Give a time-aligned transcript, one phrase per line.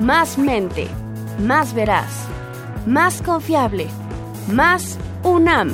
[0.00, 0.88] más mente,
[1.38, 2.26] más veraz,
[2.86, 3.86] más confiable,
[4.48, 5.72] más UNAM.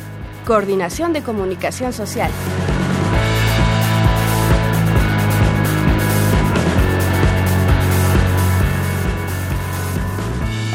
[0.46, 2.30] Coordinación de Comunicación Social.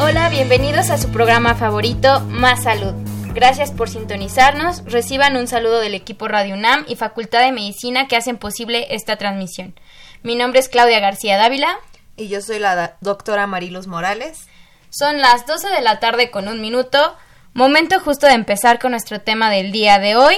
[0.01, 3.08] Hola, bienvenidos a su programa favorito, Más Salud.
[3.35, 4.85] Gracias por sintonizarnos.
[4.85, 9.17] Reciban un saludo del equipo Radio UNAM y Facultad de Medicina que hacen posible esta
[9.17, 9.75] transmisión.
[10.23, 11.79] Mi nombre es Claudia García Dávila.
[12.17, 14.49] Y yo soy la doctora Mariluz Morales.
[14.91, 17.15] Son las 12 de la tarde con un minuto.
[17.55, 20.37] Momento justo de empezar con nuestro tema del día de hoy,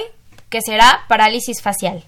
[0.48, 2.05] que será parálisis facial.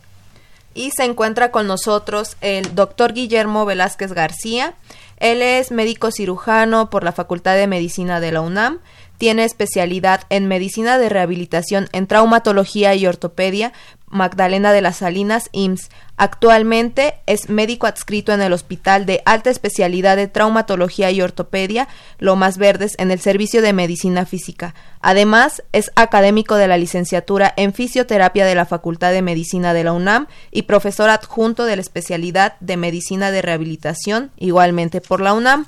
[0.75, 4.75] Y se encuentra con nosotros el doctor Guillermo Velázquez García.
[5.19, 8.81] Él es médico cirujano por la Facultad de Medicina de la UNAM
[9.23, 13.73] tiene especialidad en medicina de rehabilitación en traumatología y ortopedia,
[14.09, 15.91] Magdalena de las Salinas, IMSS.
[16.17, 21.87] Actualmente es médico adscrito en el Hospital de Alta Especialidad de Traumatología y Ortopedia,
[22.19, 24.75] Lomas Verdes, en el Servicio de Medicina Física.
[25.01, 29.93] Además, es académico de la licenciatura en Fisioterapia de la Facultad de Medicina de la
[29.93, 35.67] UNAM y profesor adjunto de la especialidad de Medicina de Rehabilitación, igualmente por la UNAM.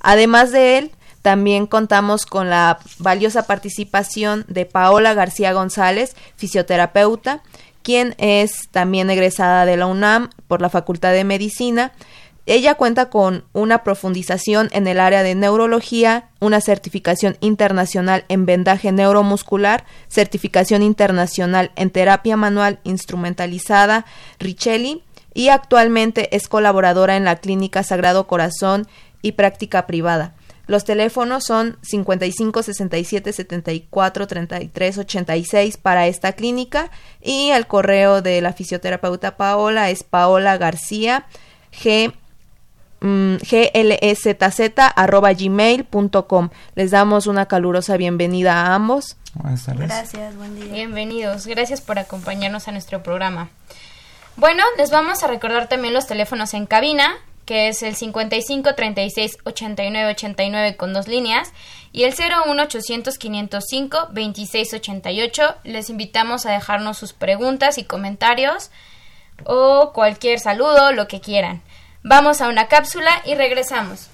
[0.00, 0.90] Además de él,
[1.26, 7.42] también contamos con la valiosa participación de Paola García González, fisioterapeuta,
[7.82, 11.90] quien es también egresada de la UNAM por la Facultad de Medicina.
[12.46, 18.92] Ella cuenta con una profundización en el área de neurología, una certificación internacional en vendaje
[18.92, 24.06] neuromuscular, certificación internacional en terapia manual instrumentalizada
[24.38, 25.02] Richelli
[25.34, 28.86] y actualmente es colaboradora en la Clínica Sagrado Corazón
[29.22, 30.35] y práctica privada.
[30.66, 36.90] Los teléfonos son 55 67 74 33 86 para esta clínica
[37.22, 41.26] y el correo de la fisioterapeuta Paola es paola garcía
[41.72, 42.12] g
[43.00, 43.36] mm,
[45.38, 49.16] gmail.com Les damos una calurosa bienvenida a ambos.
[49.34, 49.88] Buenas tardes.
[49.88, 50.72] Gracias, buen día.
[50.72, 53.50] Bienvenidos, gracias por acompañarnos a nuestro programa.
[54.36, 57.14] Bueno, les vamos a recordar también los teléfonos en cabina
[57.46, 61.52] que es el 55 36 89 89 con dos líneas,
[61.92, 65.54] y el 01 800 505 26 88.
[65.64, 68.70] Les invitamos a dejarnos sus preguntas y comentarios
[69.44, 71.62] o cualquier saludo, lo que quieran.
[72.02, 74.08] Vamos a una cápsula y regresamos.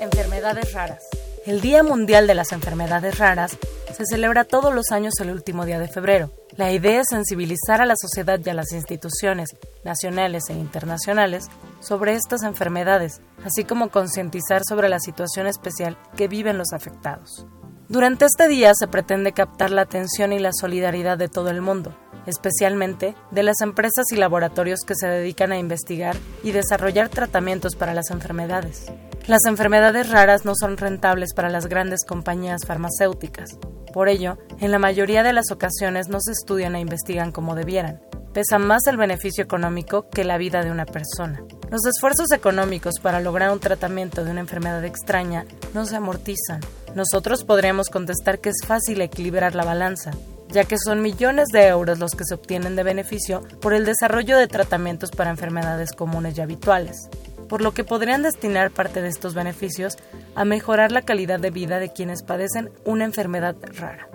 [0.00, 1.02] Enfermedades raras.
[1.46, 3.56] El Día Mundial de las Enfermedades Raras
[3.96, 6.30] se celebra todos los años el último día de febrero.
[6.60, 11.46] La idea es sensibilizar a la sociedad y a las instituciones nacionales e internacionales
[11.80, 17.46] sobre estas enfermedades, así como concientizar sobre la situación especial que viven los afectados.
[17.90, 21.92] Durante este día se pretende captar la atención y la solidaridad de todo el mundo,
[22.24, 27.92] especialmente de las empresas y laboratorios que se dedican a investigar y desarrollar tratamientos para
[27.92, 28.86] las enfermedades.
[29.26, 33.58] Las enfermedades raras no son rentables para las grandes compañías farmacéuticas.
[33.92, 38.00] Por ello, en la mayoría de las ocasiones no se estudian e investigan como debieran.
[38.32, 41.42] Pesa más el beneficio económico que la vida de una persona.
[41.68, 46.60] Los esfuerzos económicos para lograr un tratamiento de una enfermedad extraña no se amortizan.
[46.94, 50.12] Nosotros podríamos contestar que es fácil equilibrar la balanza,
[50.48, 54.36] ya que son millones de euros los que se obtienen de beneficio por el desarrollo
[54.36, 57.08] de tratamientos para enfermedades comunes y habituales,
[57.48, 59.96] por lo que podrían destinar parte de estos beneficios
[60.36, 64.08] a mejorar la calidad de vida de quienes padecen una enfermedad rara.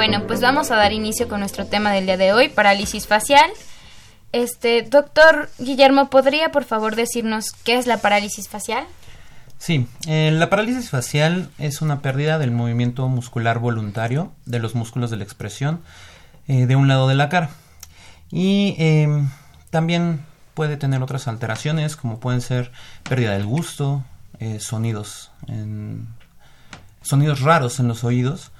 [0.00, 3.50] Bueno, pues vamos a dar inicio con nuestro tema del día de hoy, parálisis facial.
[4.32, 8.86] Este, doctor Guillermo, ¿podría por favor decirnos qué es la parálisis facial?
[9.58, 15.10] Sí, eh, la parálisis facial es una pérdida del movimiento muscular voluntario de los músculos
[15.10, 15.82] de la expresión
[16.48, 17.50] eh, de un lado de la cara.
[18.30, 19.28] Y em,
[19.68, 20.24] también
[20.54, 22.72] puede tener otras alteraciones como pueden ser
[23.06, 24.02] pérdida del gusto,
[24.38, 25.30] eh, sonidos,
[27.02, 28.50] sonidos raros en los oídos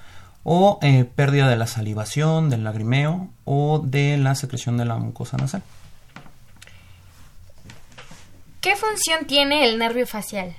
[0.43, 0.79] o
[1.15, 5.63] pérdida de la salivación, del lagrimeo o de la secreción de la mucosa nasal.
[8.61, 10.53] ¿Qué función tiene el nervio facial?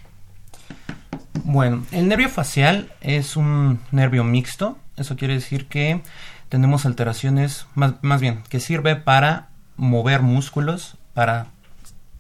[1.45, 4.79] Bueno, el nervio facial es un nervio mixto.
[4.97, 6.01] Eso quiere decir que
[6.49, 11.47] tenemos alteraciones, más, bien, que sirve para mover músculos, para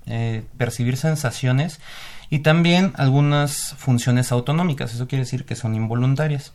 [0.06, 1.80] eh, percibir sensaciones
[2.30, 4.94] y también algunas funciones autonómicas.
[4.94, 6.52] Eso quiere decir que son involuntarias.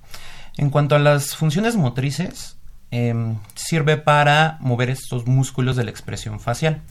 [0.57, 2.57] En cuanto a las funciones motrices,
[2.89, 6.81] em, sirve para mover estos músculos de la expresión facial.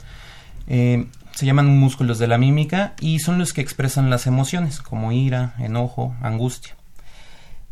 [0.69, 5.13] Em, se llaman músculos de la mímica y son los que expresan las emociones, como
[5.13, 6.77] ira, enojo, angustia.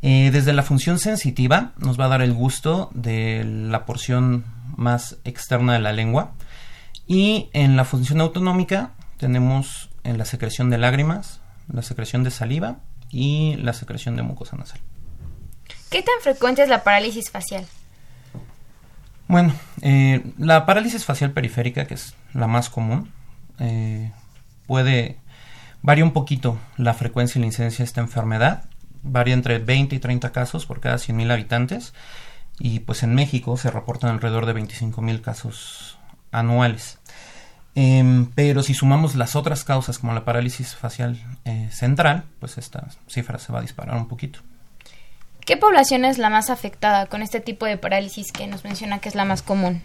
[0.02, 4.44] Eh, desde la función sensitiva nos va a dar el gusto de la porción
[4.76, 6.32] más externa de la lengua
[7.06, 11.40] y en la función autonómica tenemos en la secreción de lágrimas,
[11.72, 12.80] la secreción de saliva
[13.10, 14.80] y la secreción de mucosa nasal.
[15.94, 17.64] ¿Qué tan frecuente es la parálisis facial?
[19.28, 23.12] Bueno, eh, la parálisis facial periférica, que es la más común,
[23.60, 24.10] eh,
[24.66, 25.20] puede
[25.82, 28.64] varía un poquito la frecuencia y la incidencia de esta enfermedad,
[29.04, 31.94] varía entre 20 y 30 casos por cada 100.000 habitantes
[32.58, 35.96] y pues en México se reportan alrededor de 25.000 casos
[36.32, 36.98] anuales.
[37.76, 42.88] Em, pero si sumamos las otras causas como la parálisis facial eh, central, pues esta
[43.06, 44.40] cifra se va a disparar un poquito.
[45.44, 49.10] ¿Qué población es la más afectada con este tipo de parálisis que nos menciona que
[49.10, 49.82] es la más común?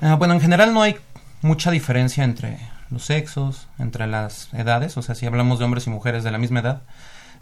[0.00, 0.96] Ah, bueno, en general no hay
[1.42, 2.58] mucha diferencia entre
[2.90, 6.38] los sexos, entre las edades, o sea, si hablamos de hombres y mujeres de la
[6.38, 6.82] misma edad,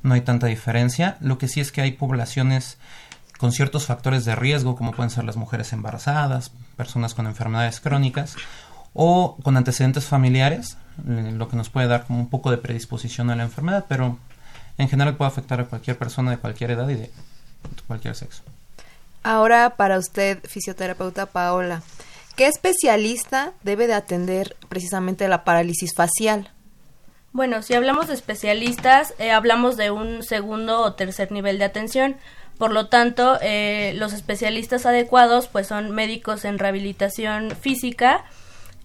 [0.02, 1.18] no hay tanta diferencia.
[1.20, 2.78] Lo que sí es que hay poblaciones
[3.38, 8.36] con ciertos factores de riesgo, como pueden ser las mujeres embarazadas, personas con enfermedades crónicas
[8.94, 13.28] o con antecedentes familiares, eh, lo que nos puede dar como un poco de predisposición
[13.28, 14.18] a la enfermedad, pero
[14.78, 17.11] en general puede afectar a cualquier persona de cualquier edad y de
[17.87, 18.43] cualquier sexo.
[19.23, 21.82] Ahora para usted, fisioterapeuta Paola,
[22.37, 26.50] ¿Qué especialista debe de atender precisamente la parálisis facial?
[27.32, 32.17] Bueno, si hablamos de especialistas, eh, hablamos de un segundo o tercer nivel de atención.
[32.58, 38.26] Por lo tanto, eh, los especialistas adecuados pues son médicos en rehabilitación física,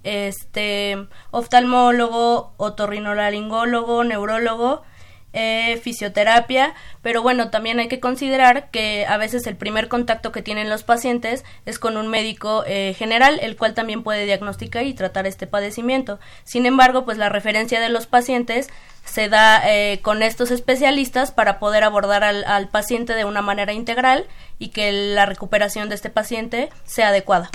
[0.04, 4.84] este oftalmólogo, otorrinolaringólogo, neurólogo,
[5.34, 10.42] eh, fisioterapia, pero bueno, también hay que considerar que a veces el primer contacto que
[10.42, 14.94] tienen los pacientes es con un médico eh, general, el cual también puede diagnosticar y
[14.94, 16.20] tratar este padecimiento.
[16.44, 18.70] Sin embargo, pues la referencia de los pacientes
[19.06, 23.74] se da eh, con estos especialistas para poder abordar al, al paciente de una manera
[23.74, 24.28] integral
[24.60, 27.50] y que la recuperación de este paciente sea adecuada.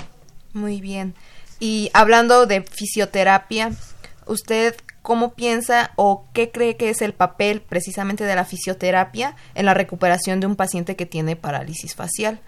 [0.52, 1.14] Muy bien.
[1.58, 3.72] Y hablando de fisioterapia,
[4.26, 4.76] ¿usted
[5.06, 9.72] cómo piensa o qué cree que es el papel precisamente de la fisioterapia en la
[9.72, 12.40] recuperación de un paciente que tiene parálisis facial.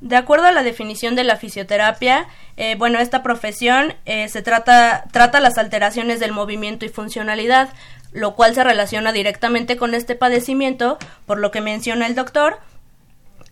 [0.00, 5.04] De acuerdo a la definición de la fisioterapia, eh, bueno, esta profesión eh, se trata,
[5.12, 7.68] trata las alteraciones del movimiento y funcionalidad,
[8.10, 12.58] lo cual se relaciona directamente con este padecimiento, por lo que menciona el doctor,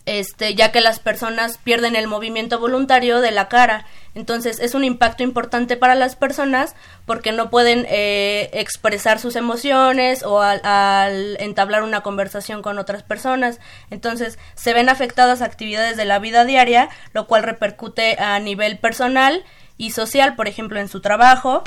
[0.05, 3.85] este, ya que las personas pierden el movimiento voluntario de la cara.
[4.15, 6.75] Entonces es un impacto importante para las personas
[7.05, 13.59] porque no pueden eh, expresar sus emociones o al, entablar una conversación con otras personas.
[13.91, 19.43] Entonces se ven afectadas actividades de la vida diaria, lo cual repercute a nivel personal
[19.77, 21.63] y social, por ejemplo, en su trabajo.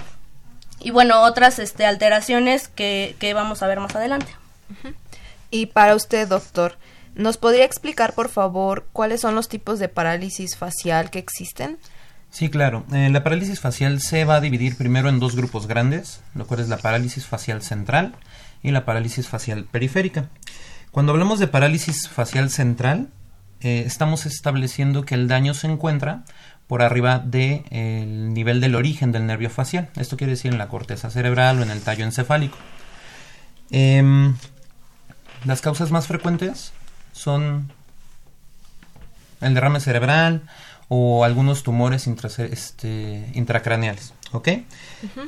[0.81, 4.34] Y bueno, otras este, alteraciones que, que vamos a ver más adelante.
[5.51, 6.77] Y para usted, doctor,
[7.15, 11.79] ¿Nos podría explicar, por favor, cuáles son los tipos de parálisis facial que existen?
[12.31, 12.87] Sí, claro.
[12.93, 16.61] Eh, la parálisis facial se va a dividir primero en dos grupos grandes, lo cual
[16.61, 18.15] es la parálisis facial central
[18.63, 20.31] y la parálisis facial periférica.
[20.91, 23.09] Cuando hablamos de parálisis facial central,
[23.61, 26.25] eh, estamos estableciendo que el daño se encuentra
[26.67, 29.91] por arriba del nivel del origen del nervio facial.
[29.97, 32.57] Esto quiere decir en la corteza cerebral o en el tallo encefálico.
[33.71, 34.35] Em,
[35.45, 36.73] las causas más frecuentes
[37.13, 37.73] son
[39.41, 40.43] el derrame cerebral
[40.89, 44.15] o algunos tumores este, intracraneales.
[44.33, 44.49] ¿Ok?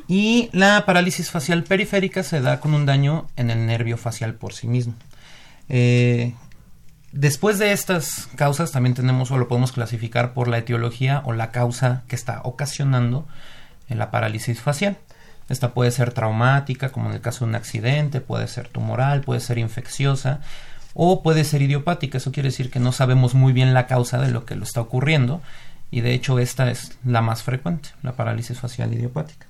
[0.07, 4.53] Y la parálisis facial periférica se da con un daño en el nervio facial por
[4.53, 4.95] sí mismo.
[5.69, 6.33] Eh,
[7.11, 11.51] después de estas causas también tenemos o lo podemos clasificar por la etiología o la
[11.51, 13.27] causa que está ocasionando
[13.89, 14.97] la parálisis facial.
[15.49, 19.39] Esta puede ser traumática, como en el caso de un accidente, puede ser tumoral, puede
[19.39, 20.41] ser infecciosa,
[20.95, 24.31] o puede ser idiopática, eso quiere decir que no sabemos muy bien la causa de
[24.31, 25.41] lo que lo está ocurriendo
[25.91, 29.45] y de hecho esta es la más frecuente, la parálisis facial idiopática.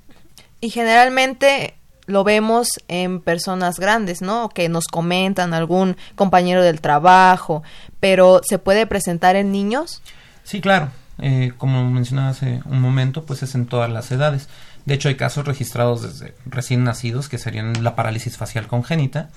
[0.60, 1.76] Y generalmente
[2.08, 4.50] lo vemos en personas grandes, ¿no?
[4.50, 7.64] Que nos comentan algún compañero del trabajo,
[8.00, 10.02] pero ¿se puede presentar en niños?
[10.44, 10.90] Sí, claro.
[11.20, 14.50] eh, como mencionaba hace un momento, pues es en todas las edades.
[14.86, 19.30] De hecho, hay casos registrados desde recién nacidos que serían la parálisis facial congénita,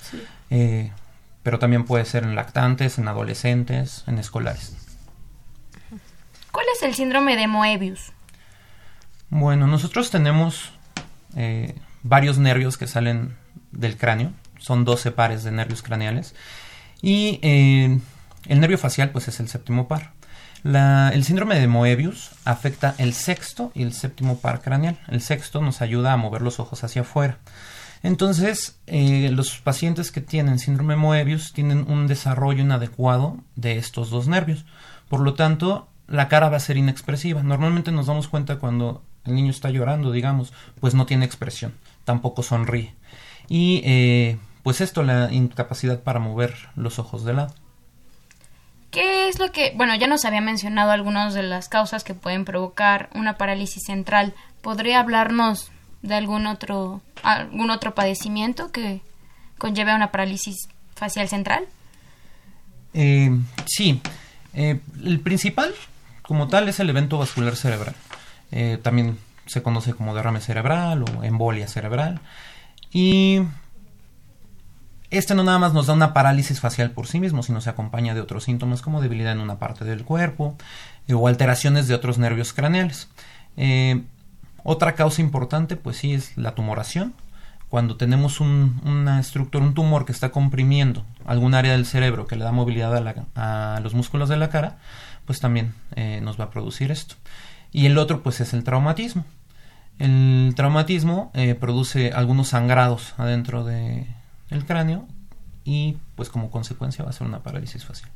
[0.51, 0.91] eh,
[1.49, 4.75] pero también puede ser en lactantes, en adolescentes, en escolares.
[6.53, 8.13] ¿Cuál es el síndrome de Moebius?
[9.31, 10.73] Bueno, nosotros tenemos
[11.37, 13.35] eh, varios nervios que salen
[13.73, 16.35] del cráneo, son 12 pares de nervios craneales,
[17.01, 17.99] y eh,
[18.45, 20.13] el nervio facial pues es el séptimo par.
[20.65, 24.99] el síndrome de Moebius afecta el sexto y el séptimo par craneal.
[25.09, 27.39] El sexto nos ayuda a mover los ojos hacia afuera.
[28.03, 34.29] Entonces, eh, los pacientes que tienen síndrome Moebius tienen un desarrollo inadecuado de estos dos
[34.29, 34.65] nervios.
[35.09, 37.43] Por lo tanto, la cara va a ser inexpresiva.
[37.43, 41.75] Normalmente nos damos cuenta cuando el niño está llorando, digamos, pues no tiene expresión,
[42.05, 42.95] tampoco sonríe.
[43.49, 47.55] Y eh, pues esto, la incapacidad para mover los ojos de lado.
[48.91, 52.47] ¿Qué es lo que, bueno, ya nos había mencionado algunas de las causas que pueden
[52.47, 54.35] provocar una parálisis central.
[54.63, 55.71] ¿Podría hablarnos
[56.03, 59.01] de algún otro, algún otro padecimiento que
[59.59, 61.65] conlleve a una parálisis facial central?
[62.95, 63.31] Eh,
[63.67, 64.01] sí,
[64.55, 65.75] eh, el principal
[66.23, 67.95] como tal es el evento vascular cerebral.
[68.51, 72.21] Eh, también se conoce como derrame cerebral o embolia cerebral.
[72.93, 73.41] Y
[75.11, 78.15] este no nada más nos da una parálisis facial por sí mismo, sino se acompaña
[78.15, 80.57] de otros síntomas como debilidad en una parte del cuerpo
[81.11, 83.09] o alteraciones de otros nervios craneales.
[84.69, 87.15] Eh, otra causa importante, pues sí, es la tumoración.
[87.69, 92.45] Cuando tenemos una estructura, un tumor que está comprimiendo algún área del cerebro que le
[92.45, 92.97] da movilidad
[93.35, 94.79] a, los músculos de la cara,
[95.27, 95.75] pues también
[96.23, 97.17] nos va a producir esto.
[97.71, 99.27] Y el otro pues es el traumatismo.
[99.99, 104.07] El traumatismo eh, produce algunos sangrados adentro del
[104.67, 105.07] cráneo
[105.65, 108.11] y pues como consecuencia va a ser una parálisis facial.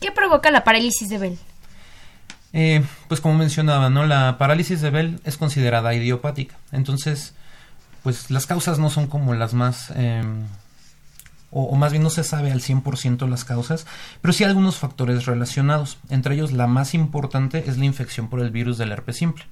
[0.00, 1.38] ¿Qué provoca la parálisis de Bell?
[2.52, 4.06] Eh, pues como mencionaba, ¿no?
[4.06, 6.56] La parálisis de Bell es considerada idiopática.
[6.70, 7.34] Entonces,
[8.02, 10.44] pues las causas no son como las más em,
[11.54, 13.86] o, más bien no se sabe al 100% las causas,
[14.22, 15.98] pero sí algunos factores relacionados.
[16.08, 19.44] Entre ellos, la más importante es la infección por el virus del herpes simple.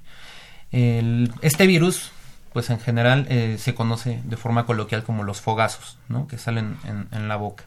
[0.71, 2.11] este virus,
[2.53, 6.27] pues en general eh, se conoce de forma coloquial como los fogazos, ¿no?
[6.27, 6.77] que salen
[7.11, 7.65] en, la boca.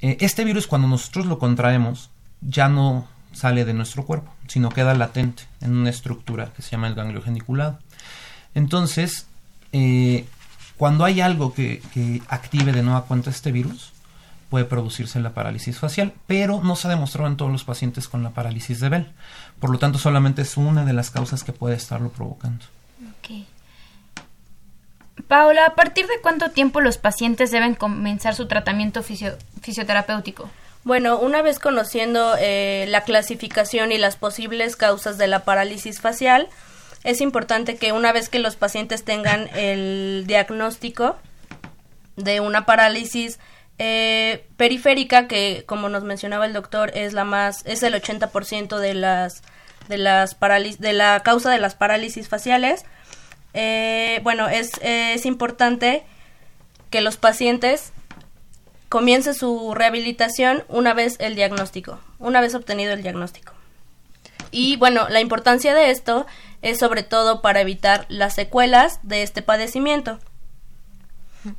[0.00, 2.10] Eh, este virus, cuando nosotros lo contraemos,
[2.40, 6.88] ya no sale de nuestro cuerpo, sino queda latente en una estructura que se llama
[6.88, 7.78] el ganglio geniculado.
[8.54, 9.26] Entonces,
[9.72, 10.26] eh,
[10.76, 11.82] cuando hay algo que,
[12.28, 13.92] active de nueva cuenta este virus,
[14.50, 18.22] puede producirse la parálisis facial, pero no se ha demostrado en todos los pacientes con
[18.22, 19.12] la parálisis de Bell.
[19.58, 22.64] Por lo tanto, solamente es una de las causas que puede estarlo provocando.
[25.28, 30.50] Paula, ¿a partir de cuánto tiempo los pacientes deben comenzar su tratamiento fisioterapéutico?
[30.84, 36.50] Bueno, una vez conociendo eh, la clasificación y las posibles causas de la parálisis facial,
[37.04, 41.16] es importante que una vez que los pacientes tengan el diagnóstico
[42.16, 43.40] de una parálisis
[43.78, 48.94] eh, periférica, que como nos mencionaba el doctor, es la más, es el 80% de
[48.94, 49.42] las
[49.88, 52.84] de las de la causa de las parálisis faciales.
[53.54, 56.04] Eh, bueno, es, es importante
[56.90, 57.92] que los pacientes
[58.88, 63.52] comiencen su rehabilitación una vez el diagnóstico, una vez obtenido el diagnóstico.
[64.50, 66.26] Y bueno, la importancia de esto
[66.62, 70.18] es sobre todo para evitar las secuelas de este padecimiento.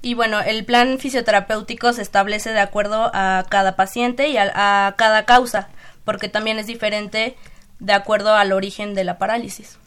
[0.01, 5.25] Y bueno, el plan fisioterapéutico se establece de acuerdo a cada paciente y a, cada
[5.25, 5.67] causa,
[6.05, 7.35] porque también es diferente
[7.79, 9.77] de acuerdo al origen de la parálisis.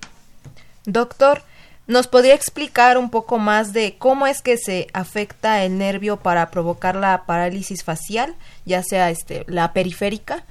[0.84, 1.42] Doctor,
[1.88, 6.50] ¿nos podría explicar un poco más de cómo es que se afecta el nervio para
[6.50, 10.44] provocar la parálisis facial, ya sea este, la periférica?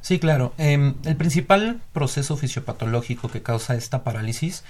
[0.00, 0.54] Sí, claro.
[0.56, 4.64] Em, el principal proceso fisiopatológico que causa esta parálisis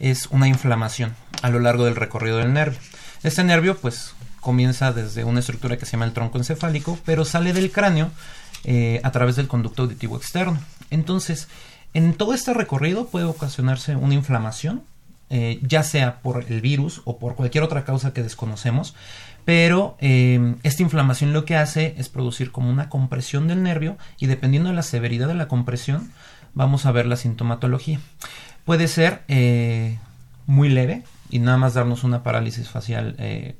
[0.00, 2.80] es una inflamación a lo largo del recorrido del nervio.
[3.22, 7.52] Este nervio, pues, comienza desde una estructura que se llama el tronco encefálico, pero sale
[7.52, 8.10] del cráneo
[8.64, 10.58] eh, a través del conducto auditivo externo.
[10.90, 11.46] Entonces,
[11.94, 14.82] en todo este recorrido puede ocasionarse una inflamación,
[15.32, 18.94] eh, ya sea por el virus o por cualquier otra causa que desconocemos,
[19.46, 24.26] pero em, esta inflamación lo que hace es producir como una compresión del nervio y
[24.26, 26.12] dependiendo de la severidad de la compresión
[26.52, 27.98] vamos a ver la sintomatología.
[28.66, 29.98] Puede ser eh,
[30.46, 33.56] muy leve y nada más darnos una parálisis facial eh,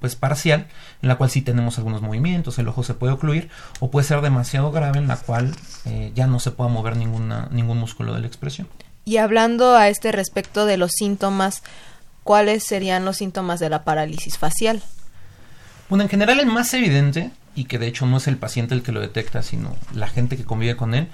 [0.00, 0.66] pues parcial,
[1.02, 4.22] en la cual sí tenemos algunos movimientos, el ojo se puede ocluir, o puede ser
[4.22, 5.54] demasiado grave en la cual
[5.84, 8.66] eh, ya no se pueda mover ningún músculo de la expresión.
[9.04, 11.62] Y hablando a este respecto de los síntomas,
[12.22, 14.82] ¿cuáles serían los síntomas de la parálisis facial?
[15.88, 18.82] Bueno, en general el más evidente, y que de hecho no es el paciente el
[18.82, 21.08] que lo detecta, sino la gente que convive con él,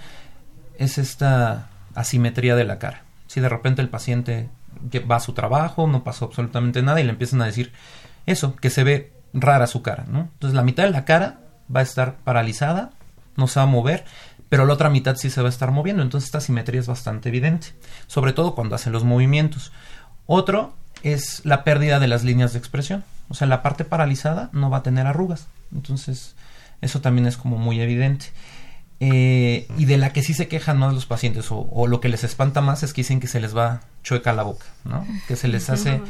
[0.79, 3.03] es esta asimetría de la cara.
[3.27, 4.51] Si de repente el paciente
[5.11, 7.73] va a su trabajo, no pasó absolutamente nada y le empiezan a decir
[8.27, 10.29] eso, que se ve rara su cara, ¿no?
[10.35, 11.41] Entonces la mitad de la cara
[11.75, 12.91] va a estar paralizada,
[13.37, 14.05] no se va a mover,
[14.49, 17.29] pero la otra mitad sí se va a estar moviendo, entonces esta simetría es bastante
[17.29, 17.69] evidente,
[18.07, 19.73] sobre todo cuando hacen los movimientos.
[20.27, 24.71] Otro es la pérdida de las líneas de expresión, o sea, la parte paralizada no
[24.71, 26.35] va a tener arrugas, entonces
[26.81, 28.27] eso también es como muy evidente.
[28.99, 32.25] Eh, y de la que sí se quejan más los pacientes o, lo que les
[32.25, 35.07] espanta más es que dicen que se les va chueca la boca, ¿no?
[35.29, 36.01] Que se les hace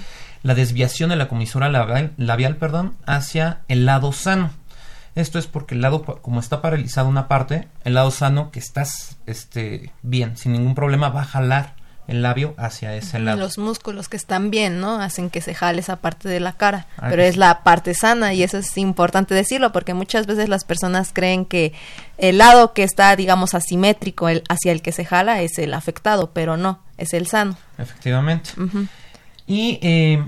[0.45, 4.51] la desviación de la comisura labial, labial perdón, hacia el lado sano.
[5.17, 9.17] Esto es porque el lado, como está paralizado una parte, el lado sano que estás
[9.27, 11.75] este, bien, sin ningún problema, va a jalar
[12.07, 13.39] el labio hacia ese lado.
[13.39, 15.01] Los músculos que están bien, ¿no?
[15.01, 18.35] Hacen que se jale esa parte de la cara, ah, pero es la parte sana
[18.35, 21.73] y eso es importante decirlo porque muchas veces las personas creen que
[22.19, 26.31] el lado que está, digamos, asimétrico el, hacia el que se jala es el afectado,
[26.33, 27.57] pero no, es el sano.
[27.79, 28.51] Efectivamente.
[29.47, 30.25] Y eh,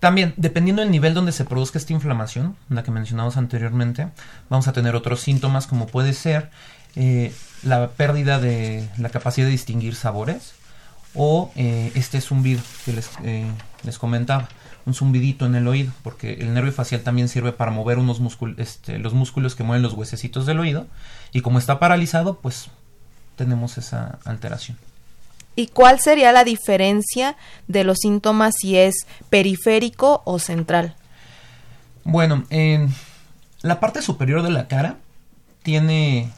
[0.00, 4.08] también, dependiendo del nivel donde se produzca esta inflamación, la que mencionamos anteriormente,
[4.48, 6.50] vamos a tener otros síntomas como puede ser
[6.94, 10.54] eh, la pérdida de la capacidad de distinguir sabores,
[11.14, 13.50] o eh, este zumbido que les, eh,
[13.82, 14.48] les comentaba,
[14.86, 18.58] un zumbidito en el oído, porque el nervio facial también sirve para mover unos músculos,
[18.58, 20.86] este, los músculos que mueven los huesecitos del oído,
[21.32, 22.70] y como está paralizado, pues
[23.36, 24.78] tenemos esa alteración.
[25.58, 27.34] ¿Y cuál sería la diferencia
[27.66, 28.94] de los síntomas si es
[29.28, 30.94] periférico o central?
[32.04, 32.94] Bueno, en
[33.62, 34.98] la parte superior de la cara
[35.64, 36.30] tiene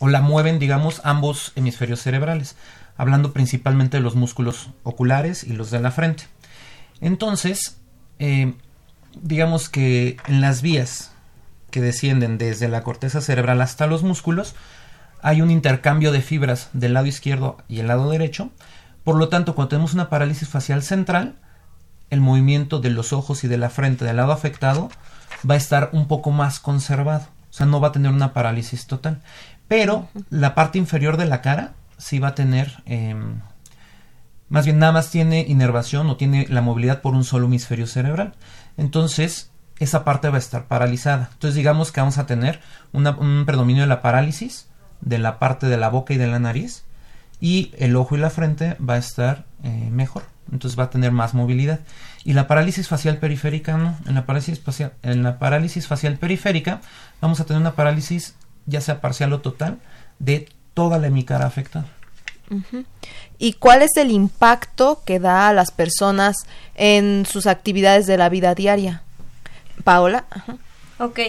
[0.00, 2.56] o la mueven, digamos, ambos hemisferios cerebrales
[2.96, 6.24] hablando principalmente de los músculos oculares y los de la frente.
[7.00, 7.76] Entonces,
[8.18, 8.52] eh,
[9.22, 11.12] digamos que en las vías
[11.70, 14.56] que descienden desde la corteza cerebral hasta los músculos,
[15.22, 18.50] hay un intercambio de fibras del lado izquierdo y el lado derecho.
[19.04, 21.36] Por lo tanto, cuando tenemos una parálisis facial central,
[22.10, 24.90] el movimiento de los ojos y de la frente del lado afectado
[25.48, 27.26] va a estar un poco más conservado.
[27.50, 29.22] O sea, no va a tener una parálisis total.
[29.68, 33.40] Pero la parte inferior de la cara sí va a tener, em,
[34.48, 38.34] más bien nada más tiene inervación o tiene la movilidad por un solo hemisferio cerebral.
[38.76, 41.30] Entonces, esa parte va a estar paralizada.
[41.32, 42.60] Entonces, digamos que vamos a tener
[42.92, 44.65] un predominio de la parálisis
[45.00, 46.84] de la parte de la boca y de la nariz
[47.40, 50.24] y el ojo y la frente va a estar eh, mejor.
[50.52, 51.80] Entonces va a tener más movilidad.
[52.24, 53.96] Y la parálisis facial periférica, no.
[54.06, 56.80] En la parálisis facial, en la parálisis facial periférica
[57.20, 58.34] vamos a tener una parálisis
[58.66, 59.78] ya sea parcial o total
[60.18, 61.86] de toda la hemicara afectada.
[63.38, 68.28] ¿Y cuál es el impacto que da a las personas en sus actividades de la
[68.28, 69.02] vida diaria?
[69.82, 70.24] Paola.
[70.98, 71.20] Ok,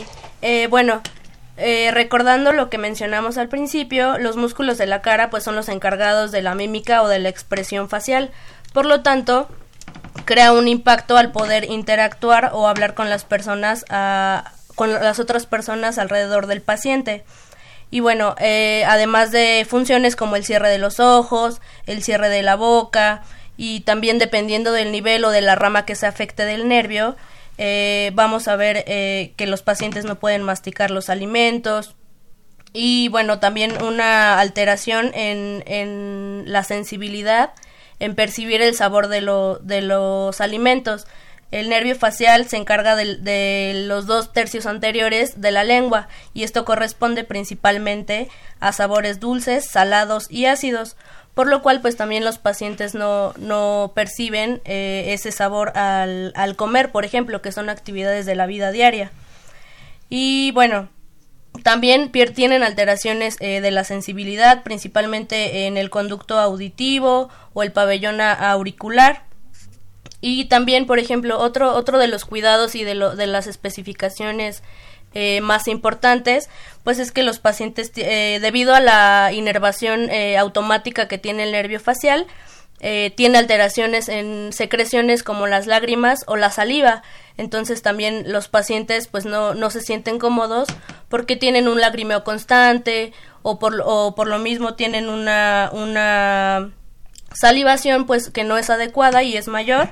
[0.42, 1.02] eh, bueno,
[1.58, 5.70] eh, recordando lo que mencionamos al principio, los músculos de la cara pues son los
[5.70, 8.32] encargados de la mímica o de la expresión facial.
[8.74, 9.50] Por lo tanto,
[10.26, 15.48] crea un impacto al poder interactuar o hablar con las personas, ah, con las otras
[15.48, 17.24] personas alrededor del paciente.
[17.90, 22.44] Y bueno, eh, además de funciones como el cierre de los ojos, el cierre de
[22.44, 23.24] la boca
[23.56, 27.16] y también dependiendo del nivel o de la rama que se afecte del nervio,
[27.58, 31.96] eh, vamos a ver eh, que los pacientes no pueden masticar los alimentos
[32.74, 37.52] y bueno, también una alteración en, en la sensibilidad,
[38.00, 41.08] en percibir el sabor de, lo, de los alimentos.
[41.50, 46.66] El nervio facial se encarga de, los dos tercios anteriores de la lengua y esto
[46.66, 48.28] corresponde principalmente
[48.60, 50.98] a sabores dulces, salados y ácidos,
[51.38, 56.56] por lo cual pues también los pacientes no, no perciben eh, ese sabor al, al
[56.56, 59.12] comer, por ejemplo, que son actividades de la vida diaria.
[60.10, 60.90] Y bueno,
[61.62, 68.20] también tienen alteraciones eh, de la sensibilidad, principalmente en el conducto auditivo o el pabellón
[68.20, 69.22] auricular
[70.22, 74.64] y también, por ejemplo, otro, otro de los cuidados y de, lo, de las especificaciones
[75.14, 76.50] eh, más importantes,
[76.84, 81.52] pues es que los pacientes, eh, debido a la inervación eh, automática que tiene el
[81.52, 82.28] nervio facial,
[82.80, 87.02] tiene alteraciones en secreciones como las lágrimas o la saliva.
[87.36, 90.68] Entonces también los pacientes pues no, no se sienten cómodos
[91.10, 96.70] porque tienen un lagrimeo constante o por, o por lo mismo tienen una, una
[97.34, 99.90] salivación pues que no es adecuada y es mayor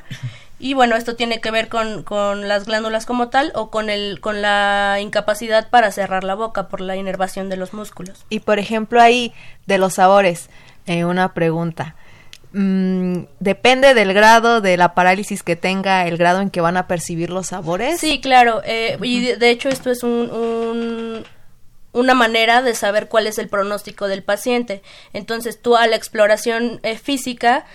[0.65, 4.19] y bueno esto tiene que ver con, con, las glándulas como tal o con el
[4.19, 8.25] con la incapacidad para cerrar la boca por la inervación de los músculos.
[8.29, 9.31] Y por ejemplo ahí
[9.67, 10.49] de los sabores
[10.87, 11.95] eh, una pregunta.
[12.51, 16.87] Mm, depende del grado de la parálisis que tenga el grado en que van a
[16.87, 21.25] percibir los sabores sí claro eh, y de, hecho esto es un,
[21.91, 24.81] una manera de saber cuál es el pronóstico del paciente.
[25.13, 27.65] Entonces tú a la exploración eh, física,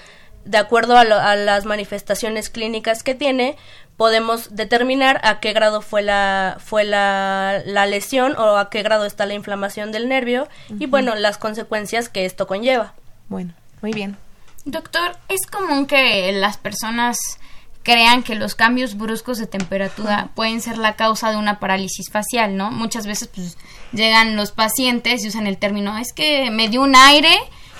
[0.44, 3.56] de acuerdo a, las manifestaciones clínicas que tiene,
[3.96, 9.04] podemos determinar a qué grado fue la, fue la, la lesión o a qué grado
[9.04, 12.94] está la inflamación del nervio y bueno, las consecuencias que esto conlleva.
[13.28, 14.16] Bueno, muy bien.
[14.64, 17.18] Doctor, es común que las personas
[17.82, 22.56] crean que los cambios bruscos de temperatura pueden ser la causa de una parálisis facial,
[22.56, 22.70] ¿no?
[22.70, 23.56] Muchas veces pues
[23.92, 27.34] llegan los pacientes y usan el término, es que me dio un aire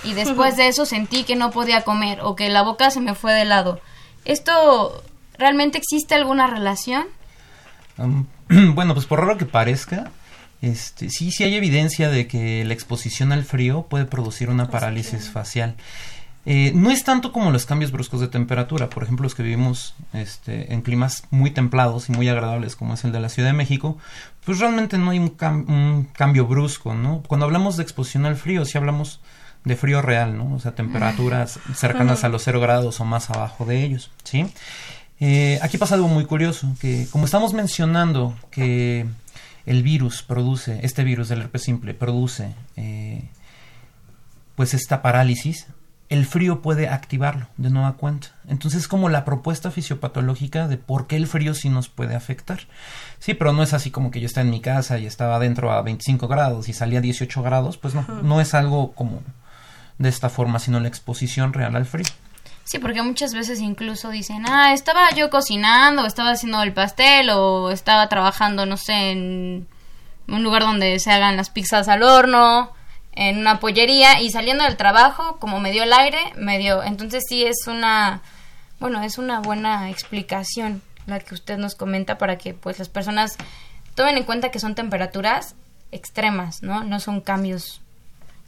[0.04, 3.14] y después de eso sentí que no podía comer o que la boca se me
[3.14, 3.80] fue de lado.
[4.24, 5.02] ¿Esto
[5.38, 7.06] realmente existe alguna relación?
[8.74, 10.10] bueno, pues por raro que parezca,
[10.62, 15.30] este, sí, sí hay evidencia de que la exposición al frío puede producir una parálisis
[15.30, 15.76] facial.
[16.46, 19.94] Eh, no es tanto como los cambios bruscos de temperatura, por ejemplo los que vivimos
[20.14, 23.56] este, en climas muy templados y muy agradables como es el de la Ciudad de
[23.56, 23.98] México,
[24.44, 27.22] pues realmente no hay un, cambio brusco, ¿no?
[27.26, 29.20] Cuando hablamos de exposición al frío, sí hablamos
[29.64, 30.54] de frío real, ¿no?
[30.54, 34.46] O sea, temperaturas cercanas a los 0 grados o más abajo de ellos, ¿sí?
[35.20, 39.06] Eh, aquí pasa algo muy curioso, que como estamos mencionando que
[39.66, 43.28] el virus produce, este virus del herpes simple produce eh,
[44.56, 45.66] pues esta parálisis,
[46.08, 48.28] el frío puede activarlo de nueva cuenta.
[48.48, 52.60] Entonces es como la propuesta fisiopatológica de por qué el frío sí nos puede afectar.
[53.20, 55.70] Sí, pero no es así como que yo estaba en mi casa y estaba adentro
[55.70, 59.22] a 25 grados y salía a 18 grados, pues no, no es algo como
[60.00, 62.06] de esta forma, sino la exposición real al frío.
[62.64, 67.70] Sí, porque muchas veces incluso dicen, ah, estaba yo cocinando, estaba haciendo el pastel, o
[67.70, 69.68] estaba trabajando, no sé, en
[70.26, 72.72] un lugar donde se hagan las pizzas al horno,
[73.12, 76.82] en una pollería y saliendo del trabajo, como me dio el aire, me dio.
[76.82, 78.22] Entonces sí es una,
[78.78, 83.36] bueno, es una buena explicación la que usted nos comenta para que pues las personas
[83.94, 85.56] tomen en cuenta que son temperaturas
[85.92, 86.84] extremas, ¿no?
[86.84, 87.82] No son cambios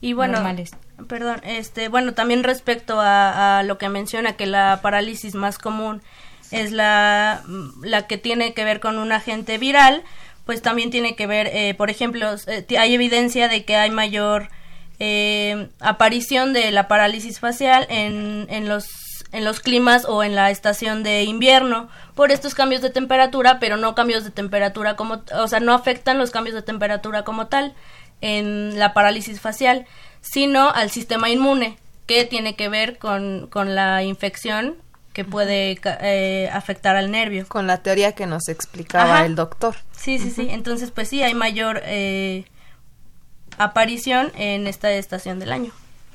[0.03, 0.73] y bueno, normales.
[1.09, 6.03] Perdón, este, bueno, también respecto a, lo que menciona que la parálisis más común
[6.51, 7.43] es la,
[7.83, 10.03] la que tiene que ver con un agente viral,
[10.45, 14.49] pues también tiene que ver, eh, por ejemplo, eh, hay evidencia de que hay mayor
[14.99, 18.87] eh, aparición de la parálisis facial en, en, los,
[19.31, 23.77] en los climas o en la estación de invierno por estos cambios de temperatura, pero
[23.77, 27.75] no cambios de temperatura como, o sea, no afectan los cambios de temperatura como tal
[28.23, 29.87] en la parálisis facial,
[30.23, 34.77] sino al sistema inmune, que tiene que ver con, con la infección
[35.13, 37.47] que puede eh, afectar al nervio.
[37.47, 39.77] Con la teoría que nos explicaba el doctor.
[39.93, 40.49] Sí, sí, sí.
[40.51, 42.47] Entonces, pues sí, hay mayor eh,
[43.59, 45.73] aparición en esta estación del año.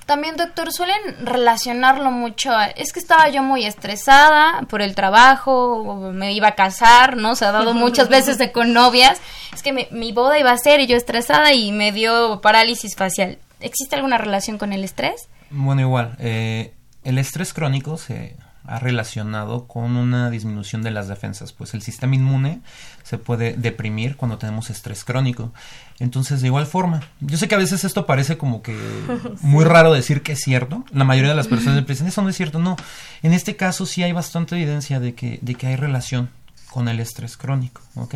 [0.08, 2.52] También, doctor, suelen relacionarlo mucho.
[2.78, 7.36] es que estaba yo muy estresada por el trabajo, me iba a casar, ¿no?
[7.36, 9.20] Se ha dado muchas veces de con novias.
[9.54, 13.38] Es que mi boda iba a ser y yo estresada y me dio parálisis facial.
[13.60, 15.28] ¿Existe alguna relación con el estrés?
[15.50, 16.16] Bueno, igual.
[16.20, 21.82] Eh, el estrés crónico se ha relacionado con una disminución de las defensas, pues el
[21.82, 22.62] sistema inmune
[23.04, 25.54] se puede deprimir cuando tenemos estrés crónico.
[26.00, 28.78] Entonces, de igual forma, yo sé que a veces esto parece como que
[29.42, 30.86] muy raro decir que es cierto.
[30.92, 32.60] La mayoría de las personas dicen, eso no es cierto.
[32.60, 32.76] No,
[33.24, 36.30] en este caso sí hay bastante evidencia de que, de que hay relación
[36.70, 38.16] con el estrés crónico, ¿ok?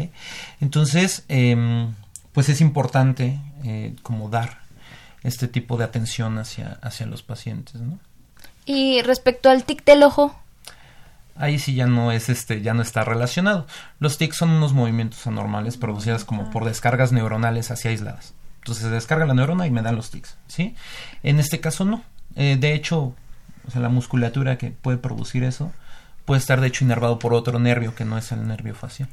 [0.60, 1.94] Entonces, em,
[2.34, 4.60] pues es importante eh, como dar
[5.24, 8.00] este tipo de atención hacia, hacia los pacientes, ¿no?
[8.66, 10.36] Y respecto al tic del ojo,
[11.42, 13.68] ahí sí ya no es este, ya no está relacionado.
[14.00, 18.34] Los tics son unos movimientos anormales producidos como por descargas neuronales hacia aisladas.
[18.60, 20.76] Entonces se descarga la neurona y me dan los tics, ¿sí?
[21.24, 22.04] En este caso no.
[22.36, 23.16] Eh, de hecho,
[23.68, 25.72] o sea, la musculatura que puede producir eso
[26.26, 29.10] puede estar de hecho inervado por otro nervio que no es el nervio facial.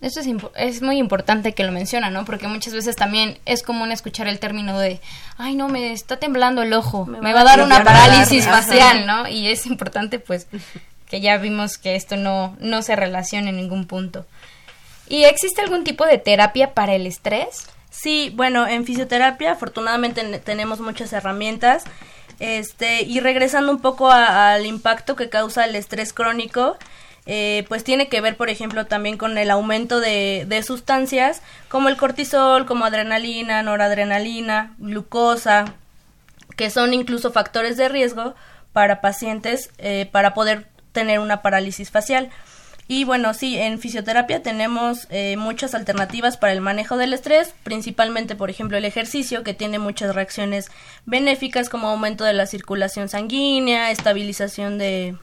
[0.00, 0.26] Eso es,
[0.56, 2.24] es muy importante que lo menciona, ¿no?
[2.26, 5.00] Porque muchas veces también es común escuchar el término de,
[5.38, 9.26] ay, no, me está temblando el ojo, me, va, a dar una parálisis facial, ¿no?
[9.26, 10.48] Y es importante, pues,
[11.08, 14.26] que ya vimos que esto no, no se relaciona en ningún punto.
[15.08, 17.66] ¿Y existe algún tipo de terapia para el estrés?
[17.90, 21.84] Sí, bueno, en fisioterapia afortunadamente tenemos muchas herramientas.
[22.38, 26.76] Este, y regresando un poco al impacto que causa el estrés crónico,
[27.24, 31.88] eh, pues tiene que ver, por ejemplo, también con el aumento de, de, sustancias como
[31.88, 35.74] el cortisol, como adrenalina, noradrenalina, glucosa,
[36.56, 38.34] que son incluso factores de riesgo
[38.72, 40.66] para pacientes eh, para poder
[40.96, 42.30] tener una parálisis facial.
[42.88, 48.34] Y bueno, sí, en fisioterapia tenemos eh, muchas alternativas para el manejo del estrés, principalmente,
[48.34, 50.70] por ejemplo, el ejercicio, que tiene muchas reacciones
[51.04, 55.16] benéficas como aumento de la circulación sanguínea, estabilización de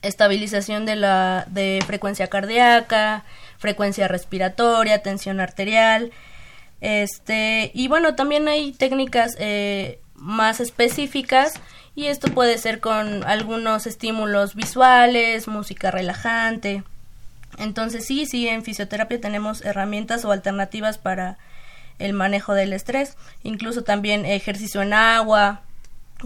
[0.00, 3.24] estabilización de la de frecuencia cardíaca,
[3.58, 6.12] frecuencia respiratoria, tensión arterial.
[6.80, 11.54] Este, y bueno, también hay técnicas eh, más específicas
[11.98, 16.84] y esto puede ser con algunos estímulos visuales, música relajante.
[17.58, 21.38] Entonces sí, sí, en fisioterapia tenemos herramientas o alternativas para
[21.98, 25.62] el manejo del estrés, incluso también ejercicio en agua,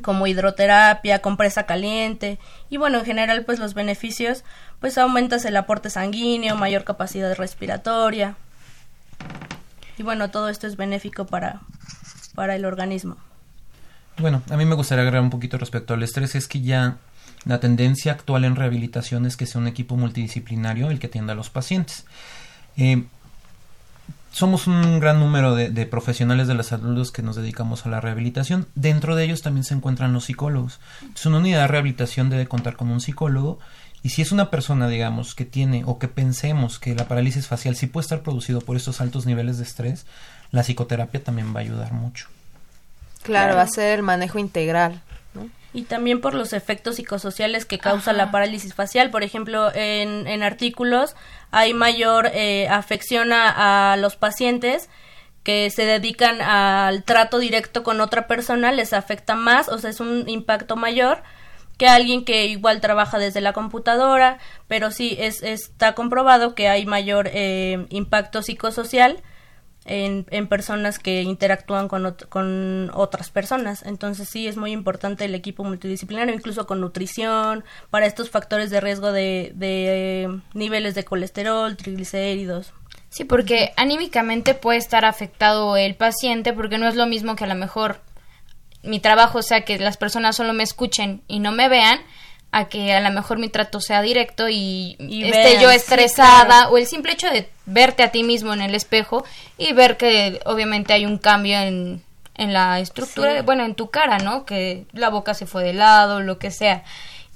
[0.03, 4.45] como hidroterapia, compresa caliente y bueno, en general pues los beneficios
[4.79, 8.37] pues aumentas el aporte sanguíneo, mayor capacidad respiratoria
[9.97, 11.63] y bueno, todo esto es benéfico para,
[12.35, 13.17] para el organismo.
[14.19, 16.99] Bueno, a mí me gustaría agregar un poquito respecto al estrés, es que ya
[17.45, 21.37] la tendencia actual en rehabilitación es que sea un equipo multidisciplinario el que atienda a
[21.37, 22.05] los pacientes.
[22.77, 23.05] Eh,
[24.33, 28.67] somos un gran número de, profesionales de la salud que nos dedicamos a la rehabilitación.
[28.75, 30.81] Dentro de ellos también se encuentran los psicólogos.
[31.03, 33.59] Entonces, una unidad de rehabilitación debe contar con un psicólogo.
[34.03, 37.77] Y si es una persona, digamos, que tiene o que pensemos que la parálisis facial
[37.77, 40.07] sí puede estar producido por estos altos niveles de estrés,
[40.51, 42.29] la psicoterapia también va a ayudar mucho.
[43.23, 45.01] Claro, va a ser el manejo integral.
[45.75, 49.11] Y también por los efectos psicosociales que causa la parálisis facial.
[49.11, 51.17] Por ejemplo, en, en artículos
[51.51, 54.89] hay mayor eh, afección a, los pacientes
[55.45, 60.01] que se dedican al trato directo con otra persona, les afecta más, o sea, es
[60.01, 61.23] un impacto mayor
[61.79, 66.87] que alguien que igual trabaja desde la computadora, pero sí es, está comprobado que hay
[66.87, 69.21] mayor eh, impacto psicosocial
[69.85, 73.83] en, en personas que interactúan con, con otras personas.
[73.85, 78.81] Entonces sí es muy importante el equipo multidisciplinario, incluso con nutrición, para estos factores de
[78.81, 82.73] riesgo de, de eh, niveles de colesterol, triglicéridos.
[83.09, 87.49] Sí, porque anímicamente puede estar afectado el paciente porque no es lo mismo que a
[87.49, 88.01] lo mejor
[88.83, 92.01] mi trabajo sea que las personas solo me escuchen y no me vean
[92.53, 96.87] a que a lo mejor mi trato sea directo y, esté yo estresada o el
[96.87, 99.25] simple hecho de verte a ti mismo en el espejo
[99.57, 102.03] y ver que obviamente hay un cambio en,
[102.37, 104.45] en la estructura, bueno, en tu cara, ¿no?
[104.45, 106.85] Que la boca se fue de lado, lo que sea.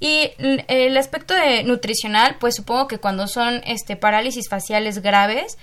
[0.01, 5.57] Y el aspecto de nutricional, pues supongo que cuando son este parálisis faciales graves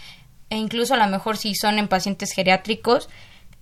[0.49, 3.07] e incluso a lo mejor si son en pacientes geriátricos,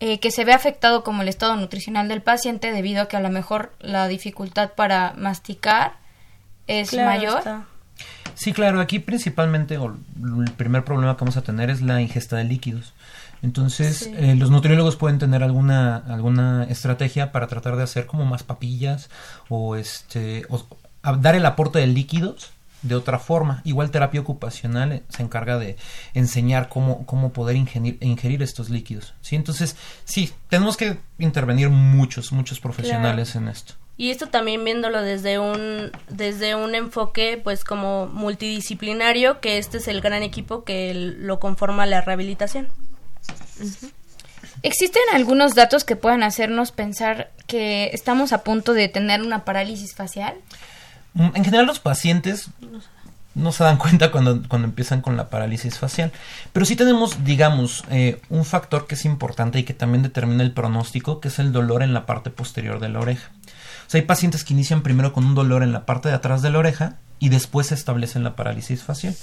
[0.04, 3.20] eh, que se ve afectado como el estado nutricional del paciente debido a que a
[3.20, 5.94] lo mejor la dificultad para masticar
[6.66, 7.44] es mayor.
[8.34, 12.46] Sí, claro, aquí principalmente el primer problema que vamos a tener es la ingesta de
[12.46, 12.96] líquidos.
[13.44, 18.42] Entonces, eh, los nutriólogos pueden tener alguna alguna estrategia para tratar de hacer como más
[18.42, 19.12] papillas
[19.50, 20.66] o este o
[21.20, 23.62] dar el aporte de líquidos de otra forma.
[23.64, 25.78] Igual terapia ocupacional eh, se encarga de
[26.14, 29.14] enseñar cómo, cómo poder ingerir, ingerir estos líquidos.
[29.22, 29.36] ¿sí?
[29.36, 33.74] Entonces, sí, tenemos que intervenir muchos, muchos profesionales en esto.
[33.98, 39.88] Y esto también viéndolo desde un, desde un enfoque pues como multidisciplinario, que este es
[39.88, 42.70] el gran equipo que lo conforma la rehabilitación.
[44.64, 49.96] ¿Existen algunos datos que puedan hacernos pensar que estamos a punto de tener una parálisis
[49.96, 50.36] facial?
[51.14, 52.50] Mm, en general los pacientes
[53.34, 56.12] no se dan cuenta cuando, cuando empiezan con la parálisis facial.
[56.54, 60.52] Pero sí tenemos, digamos, eh, un factor que es importante y que también determina el
[60.52, 63.32] pronóstico, que es el dolor en la parte posterior de la oreja.
[63.88, 66.42] O sea, hay pacientes que inician primero con un dolor en la parte de atrás
[66.42, 69.16] de la oreja y después se establecen la parálisis facial.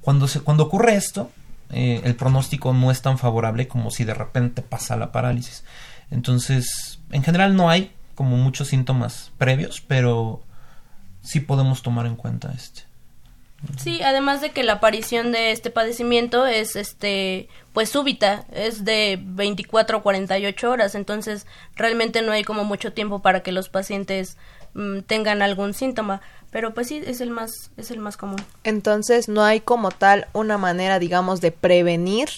[0.00, 1.30] Cuando, se, cuando ocurre esto,
[1.70, 5.64] eh, el pronóstico no es tan favorable como si de repente pasa la parálisis.
[6.10, 10.42] Entonces, en general no hay como muchos síntomas previos, pero
[11.28, 12.82] sí podemos tomar en cuenta este.
[13.76, 19.18] Sí, además de que la aparición de este padecimiento es este pues súbita, es de
[19.20, 24.36] 24 a 48 horas, entonces realmente no hay como mucho tiempo para que los pacientes
[24.74, 28.40] mm, tengan algún síntoma, pero pues sí es el más es el más común.
[28.62, 32.28] Entonces no hay como tal una manera, digamos, de prevenir.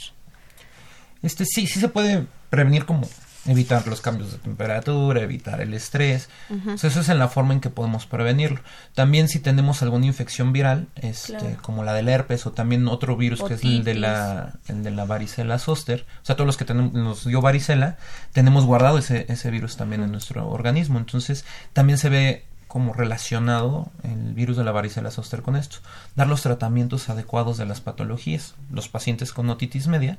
[1.23, 3.07] Este sí, sí se puede prevenir como
[3.47, 6.29] evitar los cambios de temperatura, evitar el estrés.
[6.75, 8.61] eso es en la forma en que podemos prevenirlo.
[8.95, 13.43] También si tenemos alguna infección viral, este, como la del herpes o también otro virus
[13.43, 16.65] que es el de la el de la varicela zoster, o sea, todos los que
[16.65, 17.97] tenemos, nos dio varicela,
[18.33, 20.99] tenemos guardado ese, ese virus también en nuestro organismo.
[20.99, 25.79] Entonces, también se ve como relacionado el virus de la varicela zoster con esto.
[26.15, 28.55] Dar los tratamientos adecuados de las patologías.
[28.71, 30.19] Los pacientes con otitis media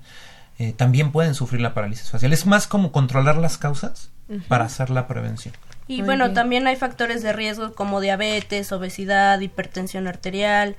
[0.61, 2.33] eh, también pueden sufrir la parálisis facial.
[2.33, 4.11] Es más como controlar las causas
[4.47, 5.55] para hacer la prevención.
[5.87, 10.75] Y bueno, también hay factores de riesgo como diabetes, obesidad, hipertensión arterial.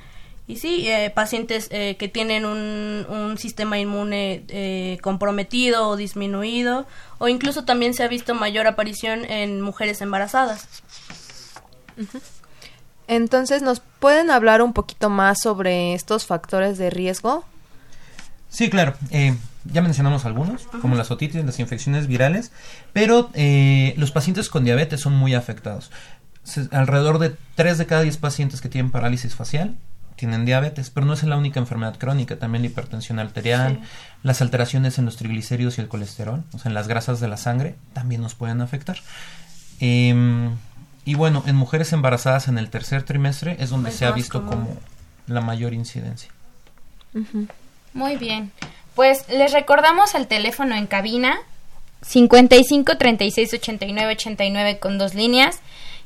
[0.47, 6.87] Y sí, eh, pacientes eh, que tienen un, un sistema inmune comprometido o disminuido,
[7.19, 10.69] o incluso también se ha visto mayor aparición en mujeres embarazadas.
[13.09, 17.45] Entonces, ¿nos pueden hablar un poquito más sobre estos factores de riesgo?
[18.49, 18.95] Sí, claro.
[19.65, 22.53] Ya mencionamos algunos, como las otitis, las infecciones virales,
[22.93, 25.91] pero eh, los pacientes con diabetes son muy afectados.
[26.71, 29.77] alrededor de 3 de cada 10 pacientes que tienen parálisis facial
[30.17, 33.81] tienen diabetes, pero no es la única enfermedad crónica, también la hipertensión arterial,
[34.23, 37.37] las alteraciones en los triglicéridos y el colesterol, o sea, en las grasas de la
[37.37, 38.99] sangre, también nos pueden afectar.
[39.81, 40.51] Em,
[41.05, 44.77] y bueno, en mujeres embarazadas en el tercer trimestre es donde se ha visto como
[45.27, 46.31] la mayor incidencia.
[47.93, 48.53] Muy bien.
[48.95, 51.41] Pues les recordamos el teléfono en cabina
[52.03, 55.61] 55 36 89 89 con dos líneas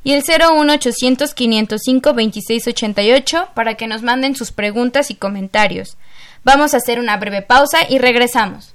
[0.05, 5.96] y el 01800 505 26 88 para que nos manden sus preguntas y comentarios.
[6.44, 8.72] Vamos a hacer una breve pausa y regresamos.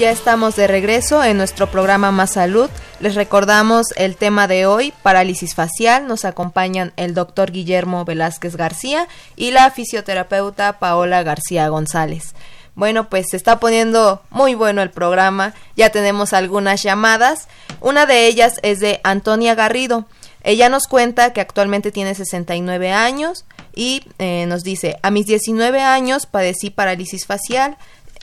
[0.00, 2.70] Ya estamos de regreso en nuestro programa Más Salud.
[3.00, 6.06] Les recordamos el tema de hoy, parálisis facial.
[6.06, 12.34] Nos acompañan el doctor Guillermo Velázquez García y la fisioterapeuta Paola García González.
[12.74, 15.52] Bueno, pues se está poniendo muy bueno el programa.
[15.76, 17.48] Ya tenemos algunas llamadas.
[17.82, 20.06] Una de ellas es de Antonia Garrido.
[20.42, 25.82] Ella nos cuenta que actualmente tiene 69 años y eh, nos dice, a mis 19
[25.82, 27.76] años padecí parálisis facial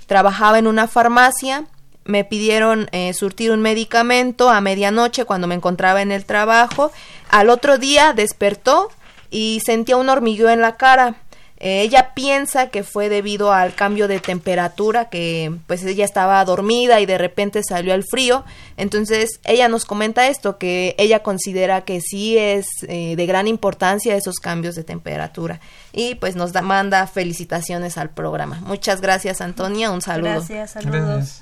[0.08, 1.65] trabajaba en una farmacia,
[2.06, 6.91] me pidieron eh, surtir un medicamento a medianoche cuando me encontraba en el trabajo,
[7.30, 8.89] al otro día despertó
[9.30, 11.15] y sentía un hormigueo en la cara.
[11.60, 17.00] Eh, ella piensa que fue debido al cambio de temperatura, que pues ella estaba dormida
[17.02, 18.46] y de repente salió al frío.
[18.78, 24.15] Entonces ella nos comenta esto, que ella considera que sí es eh, de gran importancia
[24.15, 25.60] esos cambios de temperatura.
[25.93, 28.62] Y pues nos manda felicitaciones al programa.
[28.65, 30.34] Muchas gracias Antonia, un saludo.
[30.34, 31.41] Gracias, saludos.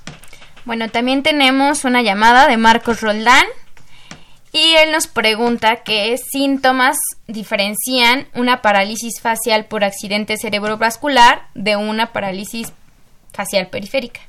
[0.64, 3.46] Bueno, también tenemos una llamada de Marcos Roldán.
[4.56, 6.96] Y él nos pregunta qué síntomas
[7.28, 12.72] diferencian una parálisis facial por accidente cerebrovascular de una parálisis
[13.34, 14.22] facial periférica.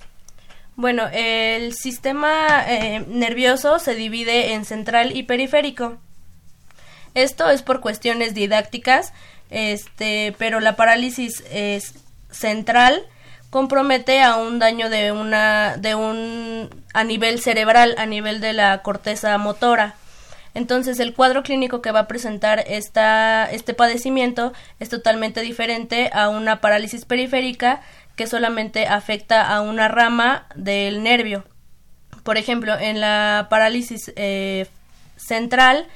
[0.75, 5.99] Bueno, el sistema eh, nervioso se divide en central y periférico.
[7.15, 9.13] Esto es por cuestiones didácticas,
[9.51, 11.45] este, pero la parálisis
[12.33, 13.01] central
[13.51, 18.83] compromete a un daño de una de un a nivel cerebral, a nivel de la
[18.83, 19.95] corteza motora.
[20.57, 26.31] Entonces el cuadro clínico que va a presentar esta, este padecimiento es totalmente diferente a
[26.31, 27.83] una parálisis periférica
[28.17, 31.45] que solamente afecta a una rama del nervio.
[32.23, 34.67] Por ejemplo, en la parálisis eh,
[35.19, 35.89] central,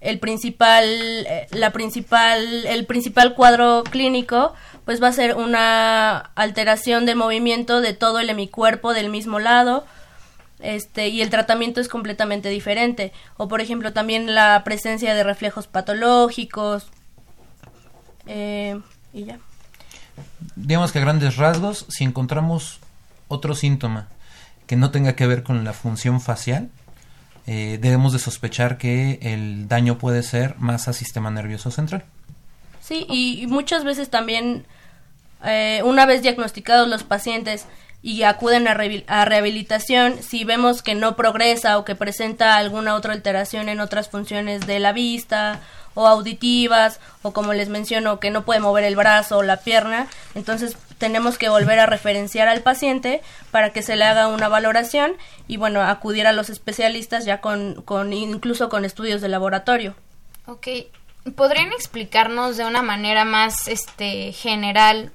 [0.00, 4.54] el principal, eh, la principal, el principal cuadro clínico,
[4.86, 9.84] pues va a ser una alteración del movimiento de todo el hemicuerpo del mismo lado,
[10.60, 13.12] este, y el tratamiento es completamente diferente.
[13.36, 16.86] O por ejemplo también la presencia de reflejos patológicos.
[18.26, 18.80] Eh,
[19.12, 19.38] y ya.
[20.56, 22.80] Digamos que a grandes rasgos, si encontramos
[23.28, 24.08] otro síntoma
[24.66, 26.70] que no tenga que ver con la función facial,
[27.46, 32.04] eh, debemos de sospechar que el daño puede ser más a sistema nervioso central.
[32.80, 34.66] Sí, y, muchas veces también,
[35.44, 37.66] eh, una vez diagnosticados los pacientes,
[38.02, 38.74] y acuden a,
[39.24, 44.66] rehabilitación si vemos que no progresa o que presenta alguna otra alteración en otras funciones
[44.66, 45.60] de la vista
[45.94, 50.08] o auditivas o como les menciono que no puede mover el brazo o la pierna,
[50.34, 55.12] entonces tenemos que volver a referenciar al paciente para que se le haga una valoración
[55.48, 59.94] y bueno, acudir a los especialistas ya con, con incluso con estudios de laboratorio.
[60.46, 60.68] Ok,
[61.34, 65.12] ¿podrían explicarnos de una manera más este general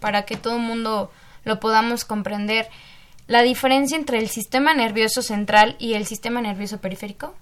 [0.00, 1.10] para que todo el mundo
[1.44, 2.68] lo podamos comprender
[3.26, 7.34] la diferencia entre el sistema nervioso central y el sistema nervioso periférico?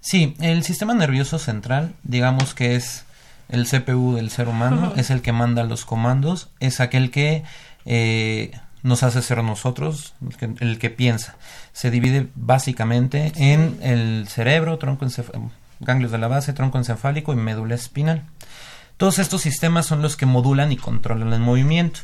[0.00, 3.04] Sí, el sistema nervioso central, digamos que es
[3.48, 7.44] el CPU del ser humano, es el que manda los comandos, es aquel que
[7.84, 8.50] eh,
[8.82, 10.14] nos hace ser nosotros,
[10.58, 11.36] el que, piensa.
[11.72, 15.06] Se divide básicamente en el cerebro, tronco
[15.78, 18.24] ganglios de la base, tronco encefálico y médula espinal.
[18.96, 22.00] Todos estos sistemas son los que modulan y controlan el movimiento.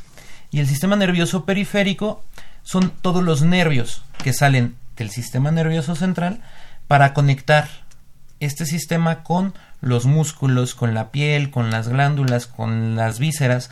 [0.50, 2.24] Y el sistema nervioso periférico
[2.62, 6.42] son todos los nervios que salen del sistema nervioso central
[6.86, 7.68] para conectar
[8.40, 13.70] este sistema con los músculos, con la piel, con las glándulas, con las vísceras,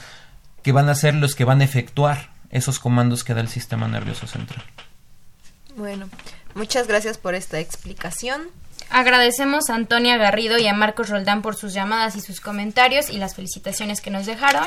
[0.63, 3.89] que van a ser los que van a efectuar esos comandos que da el sistema
[3.89, 4.65] nervioso central.
[5.77, 6.09] Bueno,
[6.55, 8.43] muchas gracias por esta explicación.
[8.91, 13.19] Agradecemos a Antonia Garrido y a Marcos Roldán por sus llamadas y sus comentarios y
[13.19, 14.67] las felicitaciones que nos dejaron.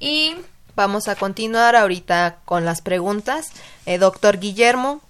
[0.00, 0.34] Y
[0.74, 3.50] vamos a continuar ahorita con las preguntas.
[3.86, 5.00] Eh, doctor Guillermo,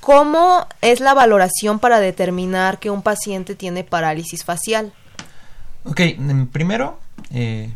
[0.00, 4.92] ¿cómo es la valoración para determinar que un paciente tiene parálisis facial?
[5.84, 6.00] Ok,
[6.52, 6.98] primero,
[7.30, 7.74] eh,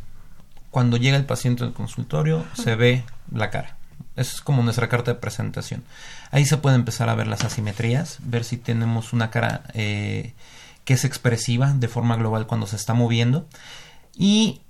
[0.70, 3.76] cuando llega el paciente al consultorio, se ve la cara.
[4.16, 5.84] Es como nuestra carta de presentación.
[6.30, 10.34] Ahí se puede empezar a ver las asimetrías, ver si tenemos una cara eh,
[10.84, 13.46] que es expresiva de forma global cuando se está moviendo.
[14.16, 14.61] Y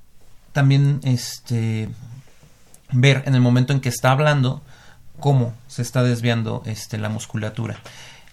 [0.53, 1.89] también este,
[2.93, 4.63] ver en el momento en que está hablando
[5.19, 7.79] cómo se está desviando este, la musculatura.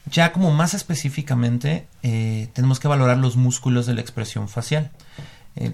[0.10, 4.92] Ya como más específicamente eh, tenemos que valorar los músculos de la expresión facial.
[5.56, 5.74] Eh,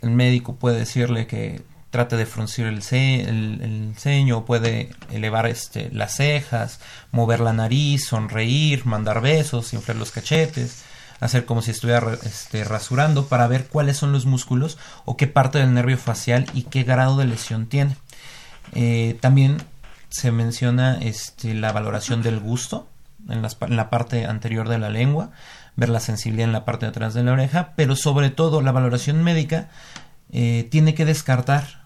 [0.00, 6.80] el médico puede decirle que trate de fruncir el, ceño, puede elevar este, las cejas,
[7.10, 10.84] mover la nariz, sonreír, mandar besos, inflar los cachetes,
[11.20, 15.58] hacer como si estuviera este, rasurando para ver cuáles son los músculos o qué parte
[15.58, 17.96] del nervio facial y qué grado de lesión tiene.
[18.74, 19.58] Eh, también
[20.08, 22.88] se menciona este, la valoración del gusto
[23.28, 23.42] en,
[23.76, 25.30] la parte anterior de la lengua,
[25.76, 28.72] ver la sensibilidad en la parte de atrás de la oreja, pero sobre todo la
[28.72, 29.68] valoración médica
[30.32, 31.84] eh, tiene que descartar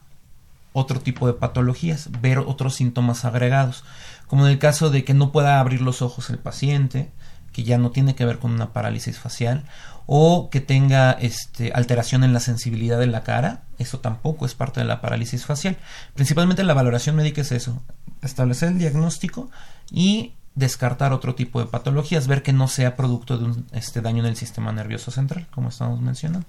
[0.73, 3.85] otro tipo de patologías, ver otros síntomas agregados,
[4.27, 7.11] como en el caso de que no pueda abrir los ojos el paciente,
[7.53, 9.65] que ya no tiene que ver con una parálisis facial,
[10.13, 14.81] o que tenga este, alteración en la sensibilidad de la cara, eso tampoco es parte
[14.81, 15.77] de la parálisis facial.
[16.15, 17.81] Principalmente la valoración médica es eso,
[18.21, 19.51] establecer el diagnóstico
[19.89, 24.25] y descartar otro tipo de patologías, ver que no sea producto de un este, daño
[24.25, 26.49] en el sistema nervioso central, como estamos mencionando.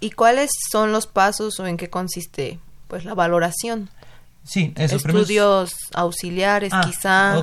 [0.00, 3.88] ¿Y cuáles son los pasos o en qué consiste pues la valoración?
[4.44, 7.42] Sí, eso, estudios auxiliares ah, quizá.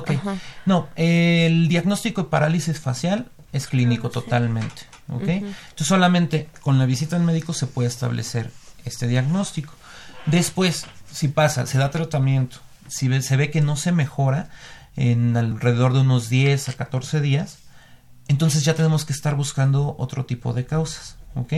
[0.66, 5.28] No, el diagnóstico de parálisis facial es clínico ah, totalmente, ¿ok?
[5.28, 8.50] Entonces solamente con la visita al médico se puede establecer
[8.84, 9.74] este diagnóstico.
[10.26, 14.50] Después, si pasa, se da tratamiento, si se ve que no se mejora,
[14.96, 17.58] en alrededor de unos 10 a 14 días,
[18.28, 21.52] entonces ya tenemos que estar buscando otro tipo de causas, ¿ok?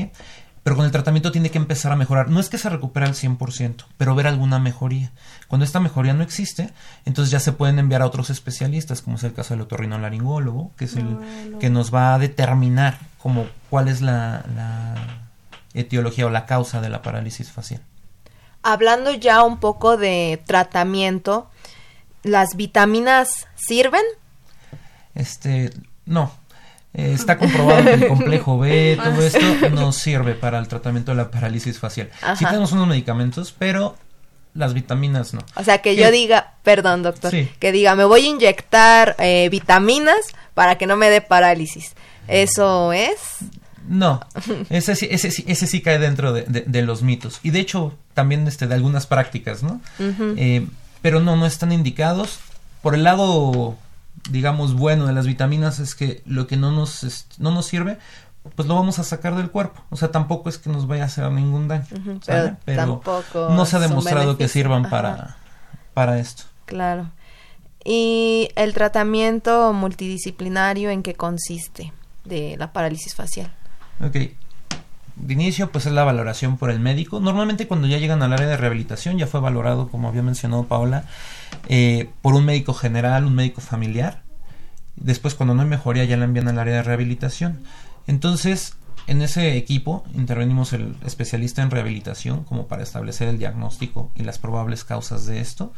[0.63, 2.31] Pero con el tratamiento tiene que empezar a mejorar.
[2.31, 5.11] No es que se recupere al 100%, pero ver alguna mejoría.
[5.49, 6.71] Cuando esta mejoría no existe,
[7.05, 10.85] entonces ya se pueden enviar a otros especialistas, como es el caso del otorrinolaringólogo, que
[10.85, 11.19] es el
[11.59, 14.95] que nos va a determinar como cuál es la, la
[15.75, 17.83] etiología o la causa de la parálisis facial.
[18.63, 21.49] Hablando ya un poco de tratamiento,
[22.23, 24.03] ¿Las vitaminas sirven?
[25.15, 25.73] Este,
[26.07, 26.33] no.
[26.95, 31.17] Eh, está comprobado que el complejo B, todo esto no sirve para el tratamiento de
[31.17, 32.11] la parálisis facial.
[32.39, 33.97] Sí tenemos unos medicamentos, pero
[34.55, 35.41] las vitaminas no.
[35.57, 40.21] O sea, que yo diga, perdón doctor, que diga, me voy a inyectar eh, vitaminas
[40.55, 41.95] para que no me dé parálisis.
[42.29, 43.17] ¿Eso es?
[43.89, 44.21] No,
[44.71, 47.41] ese, ese, ese sí cae dentro de, los mitos.
[47.43, 49.81] Y de hecho, también este, de algunas prácticas, ¿no?
[51.01, 52.39] pero no, no están indicados.
[52.81, 53.77] Por el lado,
[54.31, 57.99] digamos, bueno de las vitaminas es que lo que no nos, no nos sirve,
[58.57, 59.83] pues lo vamos a sacar del cuerpo.
[59.91, 61.87] O sea, tampoco es que nos vaya a hacer ningún daño.
[62.65, 63.03] pero,
[63.35, 65.37] no se ha demostrado que sirvan para,
[65.95, 66.45] para esto.
[66.67, 67.11] Claro.
[67.85, 71.93] ¿Y el tratamiento multidisciplinario en qué consiste
[72.25, 73.53] de la parálisis facial?
[74.01, 74.17] Ok
[75.17, 77.21] de inicio pues es la valoración por el médico.
[77.21, 81.05] Normalmente cuando ya llegan al área de rehabilitación ya fue valorado, como había mencionado Paola,
[81.69, 84.23] eh, por un médico general, un médico familiar.
[84.97, 87.63] Después cuando no hay mejoría ya la envían al área de rehabilitación.
[88.07, 94.23] Entonces en ese equipo intervenimos el especialista en rehabilitación como para establecer el diagnóstico y
[94.23, 95.73] las probables causas de esto,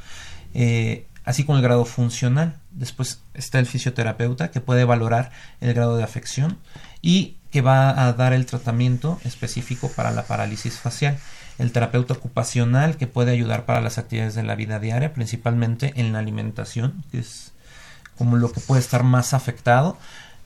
[0.53, 2.61] eh, así como el grado funcional.
[2.71, 5.31] Después está el fisioterapeuta que puede valorar
[5.61, 6.59] el grado de afección
[7.01, 11.19] y que va a dar el tratamiento específico para la parálisis facial.
[11.57, 16.13] El terapeuta ocupacional que puede ayudar para las actividades de la vida diaria, principalmente en
[16.13, 17.53] la alimentación, que es
[18.19, 19.97] como lo que puede estar más afectado.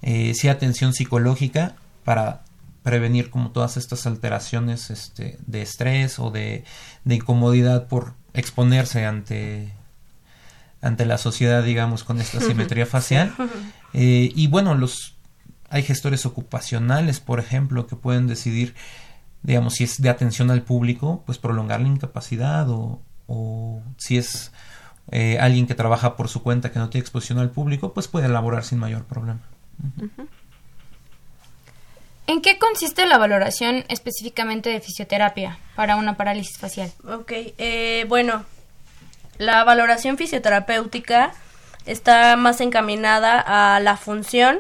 [0.03, 2.43] Eh, sí, atención psicológica para
[2.83, 6.65] prevenir como todas estas alteraciones este, de estrés o de,
[7.07, 9.73] incomodidad por exponerse ante
[10.83, 13.35] ante la sociedad digamos con esta simetría facial
[13.95, 15.18] eh, y bueno los
[15.71, 18.75] hay gestores ocupacionales por ejemplo que pueden decidir
[19.43, 24.53] digamos si es de atención al público pues prolongar la incapacidad o, o si es
[25.11, 28.27] eh, alguien que trabaja por su cuenta que no tiene exposición al público pues puede
[28.27, 29.41] elaborar sin mayor problema.
[32.27, 36.93] ¿En qué consiste la valoración específicamente de fisioterapia para una parálisis facial?
[37.09, 38.45] Ok, eh, bueno,
[39.39, 41.33] la valoración fisioterapéutica
[41.87, 44.59] está más encaminada a la función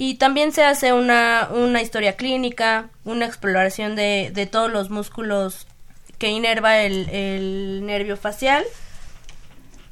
[0.00, 5.66] y también se hace una, una historia clínica, una exploración de, de todos los músculos
[6.18, 8.64] que inerva el, el nervio facial.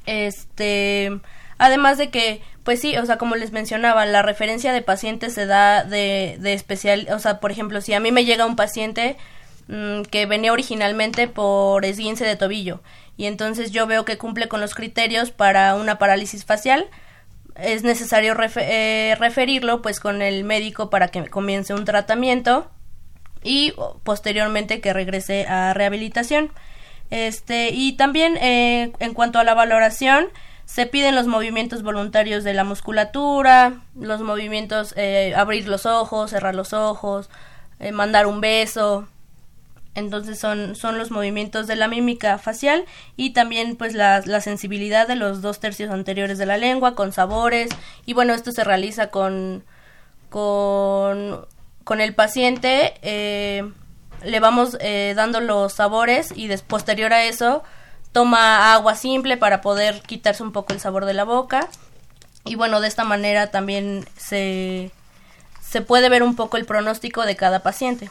[0.05, 1.11] Este,
[1.57, 5.45] además de que pues sí, o sea, como les mencionaba, la referencia de pacientes se
[5.45, 9.17] da de, de especial, o sea, por ejemplo, si a mí me llega un paciente
[9.67, 12.81] mm, que venía originalmente por esguince de tobillo
[13.17, 16.87] y entonces yo veo que cumple con los criterios para una parálisis facial,
[17.59, 22.69] es necesario eh, referirlo pues con el médico para que comience un tratamiento
[23.43, 26.51] y posteriormente que regrese a rehabilitación.
[27.09, 30.27] Este, y también eh, en cuanto a la valoración,
[30.65, 36.55] se piden los movimientos voluntarios de la musculatura, los movimientos, eh, abrir los ojos, cerrar
[36.55, 37.29] los ojos,
[37.79, 39.07] eh, mandar un beso.
[39.97, 42.85] Entonces son, son los movimientos de la mímica facial
[43.15, 47.11] y también pues la, la sensibilidad de los dos tercios anteriores de la lengua con
[47.11, 47.69] sabores
[48.05, 49.63] y bueno esto se realiza con,
[50.29, 51.47] con,
[51.83, 53.69] con el paciente eh,
[54.23, 54.77] le vamos
[55.15, 57.63] dando los sabores y des, posterior a eso
[58.11, 61.67] toma agua simple para poder quitarse un poco el sabor de la boca.
[62.45, 64.91] Y bueno, de esta manera también se,
[65.61, 68.09] se puede ver un poco el pronóstico de cada paciente.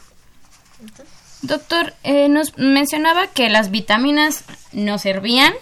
[1.41, 5.53] Doctor, eh, nos mencionaba que las vitaminas no servían,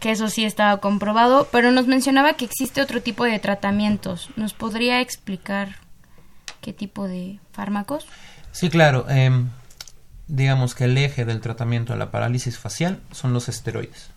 [0.00, 4.28] que eso sí estaba comprobado, pero nos mencionaba que existe otro tipo de tratamientos.
[4.36, 5.76] ¿Nos podría explicar
[6.60, 8.06] qué tipo de fármacos?
[8.52, 9.06] Sí, claro.
[9.08, 9.48] Em,
[10.28, 14.10] digamos que el eje del tratamiento de la parálisis facial son los esteroides.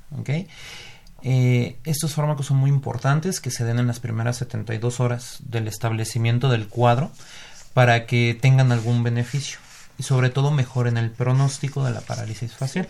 [1.24, 5.68] Eh, estos fármacos son muy importantes que se den en las primeras 72 horas del
[5.68, 7.12] establecimiento del cuadro
[7.74, 9.60] para que tengan algún beneficio
[9.98, 12.88] y sobre todo mejoren el pronóstico de la parálisis facial.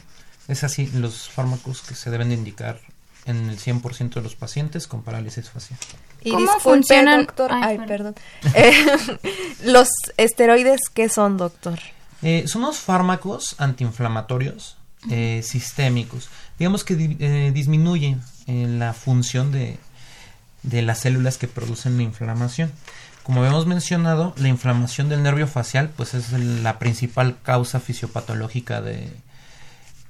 [0.48, 2.80] Es así los fármacos que se deben indicar
[3.26, 5.78] en el 100% de los pacientes con parálisis facial.
[6.24, 7.26] Y ¿Cómo funcionan?
[7.26, 7.52] doctor.
[7.54, 8.16] Ay, perdón.
[8.54, 8.74] Eh,
[9.66, 11.80] los esteroides, ¿qué son, doctor?
[12.22, 14.78] Eh, son unos fármacos antiinflamatorios
[15.12, 19.78] eh, sistémicos, digamos que eh, disminuyen la función de,
[20.64, 22.72] de las células que producen la inflamación.
[23.28, 29.12] Como habíamos mencionado, la inflamación del nervio facial pues es la principal causa fisiopatológica de,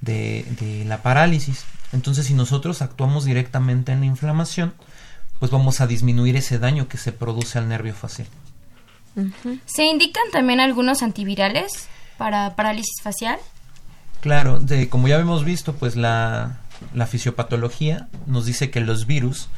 [0.00, 1.64] de, de, la parálisis.
[1.92, 4.72] Entonces, si nosotros actuamos directamente en la inflamación,
[5.38, 8.28] pues vamos a disminuir ese daño que se produce al nervio facial.
[9.66, 11.88] ¿Se indican también algunos antivirales?
[12.18, 13.38] para parálisis facial?
[14.20, 16.58] Claro, de, como ya hemos visto, pues la,
[16.92, 19.48] la fisiopatología nos dice que los virus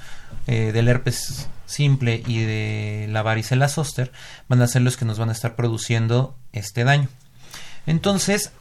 [0.47, 4.13] eh, del herpes simple y de la varicela zoster
[4.49, 7.09] van a ser los que nos van a estar produciendo este daño.
[7.87, 8.53] Entonces,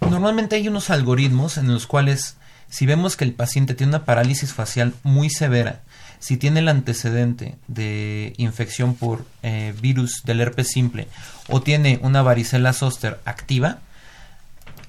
[0.00, 2.36] normalmente hay unos algoritmos en los cuales
[2.68, 5.82] si vemos que el paciente tiene una parálisis facial muy severa,
[6.20, 11.08] si tiene el antecedente de infección por eh, virus del herpes simple
[11.48, 13.78] o tiene una varicela zoster activa,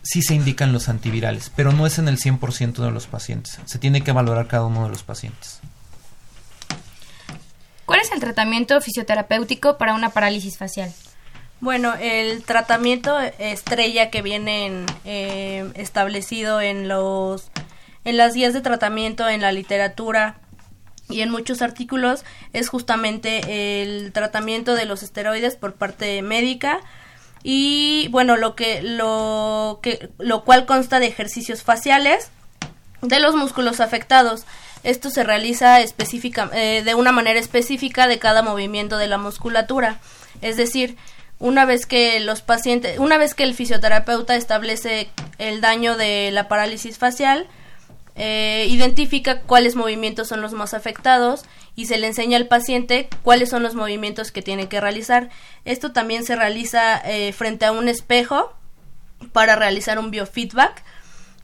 [0.03, 3.59] sí se indican los antivirales, pero no es en el 100% de los pacientes.
[3.65, 5.59] Se tiene que valorar cada uno de los pacientes.
[7.91, 10.93] ¿Cuál es el tratamiento fisioterapéutico para una parálisis facial?
[11.59, 17.51] Bueno, el tratamiento estrella que viene eh, establecido en los
[18.05, 20.39] en las guías de tratamiento en la literatura
[21.09, 22.23] y en muchos artículos
[22.53, 26.79] es justamente el tratamiento de los esteroides por parte médica
[27.43, 32.31] y bueno lo que lo que lo cual consta de ejercicios faciales
[33.01, 34.45] de los músculos afectados
[34.83, 39.99] esto se realiza específica, eh, de una manera específica de cada movimiento de la musculatura
[40.41, 40.97] es decir
[41.39, 45.09] una vez que los pacientes, una vez que el fisioterapeuta establece
[45.39, 47.47] el daño de la parálisis facial,
[48.15, 51.43] eh, identifica cuáles movimientos son los más afectados
[51.75, 55.29] y se le enseña al paciente cuáles son los movimientos que tiene que realizar.
[55.65, 58.53] Esto también se realiza eh, frente a un espejo
[59.31, 60.83] para realizar un biofeedback,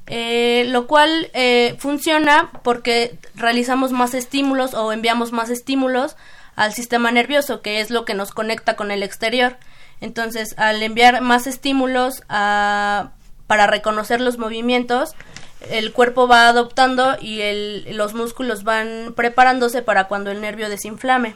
[0.07, 1.29] eh, lo cual
[1.77, 6.15] funciona porque realizamos más estímulos o enviamos más estímulos
[6.55, 9.57] al sistema nervioso, que es lo que nos conecta con el exterior.
[10.01, 13.11] Entonces, al enviar más estímulos a,
[13.45, 15.13] para reconocer los movimientos,
[15.69, 21.35] el cuerpo va adoptando y el, los músculos van preparándose para cuando el nervio desinflame.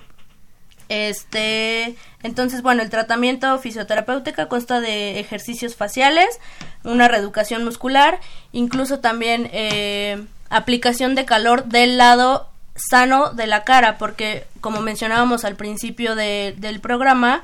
[0.91, 6.37] Este, entonces, bueno, el tratamiento fisioterapéutico consta de ejercicios faciales,
[6.83, 8.19] una reeducación muscular,
[8.51, 15.45] incluso también eh, aplicación de calor del lado sano de la cara, porque como mencionábamos
[15.45, 17.41] al principio del programa,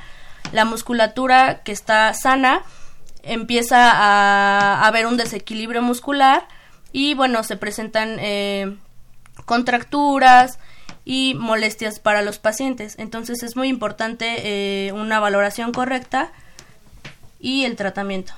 [0.51, 2.63] la musculatura que está sana
[3.23, 6.49] empieza a, haber un desequilibrio muscular
[6.91, 8.75] y bueno, se presentan eh,
[9.45, 10.59] contracturas
[11.09, 12.95] y molestias para los pacientes.
[12.97, 16.33] Entonces es muy importante eh, una valoración correcta
[17.39, 18.33] y el tratamiento.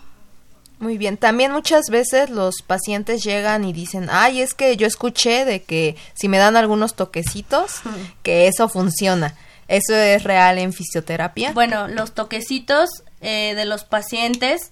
[0.78, 5.45] Muy bien, también muchas veces los pacientes llegan y dicen, ay, es que yo escuché
[5.45, 7.82] de que si me dan algunos toquecitos,
[8.24, 9.34] que eso funciona.
[9.67, 11.53] ¿Eso es real en fisioterapia?
[11.53, 12.89] Bueno, los toquecitos
[13.22, 14.72] eh, de los pacientes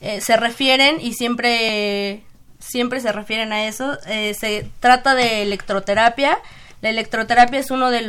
[0.00, 2.22] eh, se refieren y siempre,
[2.60, 3.98] siempre se refieren a eso.
[4.06, 6.38] Eh, se trata de electroterapia.
[6.86, 8.02] La electroterapia es uno de,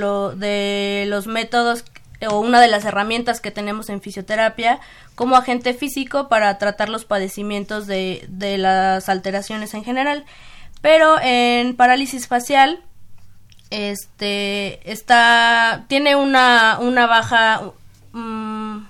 [1.07, 1.83] los métodos
[2.29, 4.79] o una de las herramientas que tenemos en fisioterapia
[5.15, 8.27] como agente físico para tratar los padecimientos de,
[8.59, 10.25] las alteraciones en general.
[10.81, 12.83] Pero en parálisis facial
[13.71, 17.71] este está tiene una una baja
[18.11, 18.85] mm,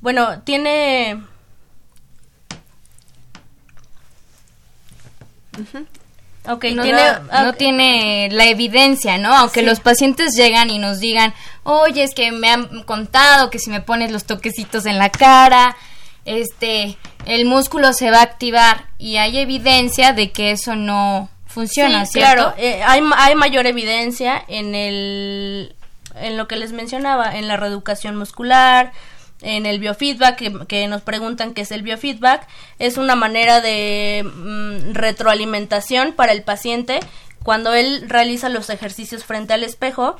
[0.00, 1.20] bueno tiene
[6.46, 9.34] Okay, no, tiene, no, tiene la evidencia, ¿no?
[9.34, 11.32] Aunque los pacientes llegan y nos digan,
[11.62, 15.74] oye, es que me han contado que si me pones los toquecitos en la cara,
[16.26, 22.04] este, el músculo se va a activar y hay evidencia de que eso no, funciona,
[22.12, 25.74] Claro, eh, hay, hay mayor evidencia en el
[26.16, 28.92] en lo que les mencionaba, en la reeducación muscular,
[29.40, 32.46] en el biofeedback, que, nos preguntan qué es el biofeedback,
[32.78, 37.00] es una manera de mm, retroalimentación para el paciente.
[37.42, 40.16] Cuando él realiza los ejercicios frente al espejo,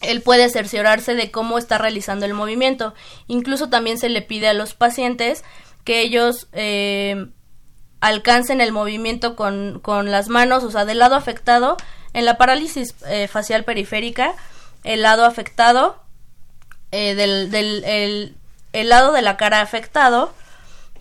[0.00, 2.94] él puede cerciorarse de cómo está realizando el movimiento.
[3.26, 5.44] Incluso también se le pide a los pacientes
[5.84, 7.26] que ellos eh,
[8.00, 11.76] alcancen el movimiento con, con, las manos, o sea, del lado afectado,
[12.12, 14.34] en la parálisis eh, facial periférica,
[14.84, 16.02] el lado afectado,
[16.92, 18.34] eh, del, del
[18.72, 20.32] el, lado de la cara afectado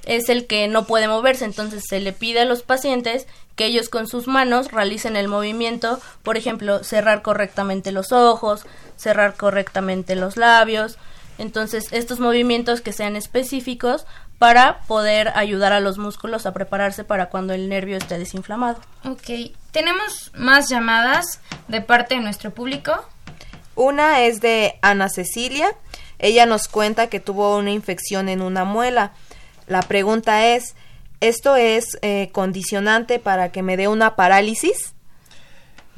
[0.05, 3.89] es el que no puede moverse, entonces se le pide a los pacientes que ellos
[3.89, 8.65] con sus manos realicen el movimiento, por ejemplo, cerrar correctamente los ojos,
[8.97, 10.97] cerrar correctamente los labios,
[11.37, 14.05] entonces estos movimientos que sean específicos
[14.37, 18.79] para poder ayudar a los músculos a prepararse para cuando el nervio esté desinflamado.
[19.05, 23.05] Ok, tenemos más llamadas de parte de nuestro público.
[23.75, 25.67] Una es de Ana Cecilia.
[26.19, 29.11] Ella nos cuenta que tuvo una infección en una muela.
[29.67, 30.75] La pregunta es,
[31.19, 34.93] ¿esto es eh, condicionante para que me dé una parálisis?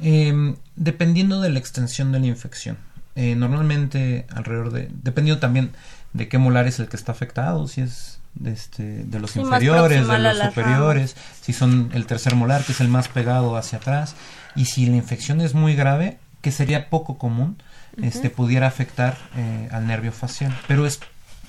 [0.00, 2.78] Em, dependiendo de la extensión de la infección.
[3.14, 5.72] Eh, normalmente alrededor de, dependiendo también
[6.12, 10.06] de qué molar es el que está afectado, si es de, este, de los inferiores,
[10.06, 14.14] de los superiores, si son el tercer molar, que es el más pegado hacia atrás,
[14.54, 17.60] y si la infección es muy grave, que sería poco común,
[18.02, 20.56] este pudiera afectar eh, al nervio facial.
[20.66, 21.00] Pero es,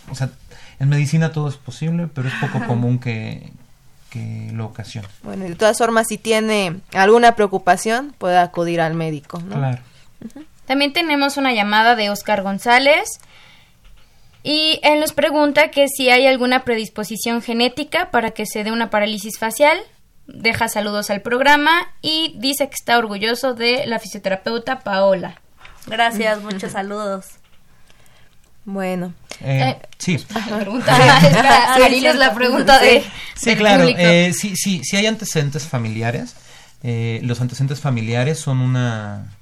[0.10, 0.30] o sea,
[0.80, 3.52] en medicina todo es posible, pero es poco común que,
[4.10, 5.08] que lo ocasione.
[5.24, 9.80] Bueno, de todas formas, si tiene alguna preocupación, puede acudir al médico, Claro.
[10.66, 13.20] También tenemos una llamada de Oscar González.
[14.44, 18.90] Y él nos pregunta que si hay alguna predisposición genética para que se dé una
[18.90, 19.80] parálisis facial.
[20.28, 21.72] Deja saludos al programa
[22.04, 25.42] y dice que está orgulloso de la fisioterapeuta Paola.
[25.88, 27.26] Gracias, muchos saludos.
[28.66, 30.18] Bueno, eh, eh sí.
[30.60, 30.98] Pregunta,
[31.90, 33.04] es la pregunta de.
[33.36, 33.86] Sí, claro.
[33.88, 36.36] Eh, sí, sí, sí hay antecedentes familiares.
[36.84, 39.36] Eh, los antecedentes familiares son una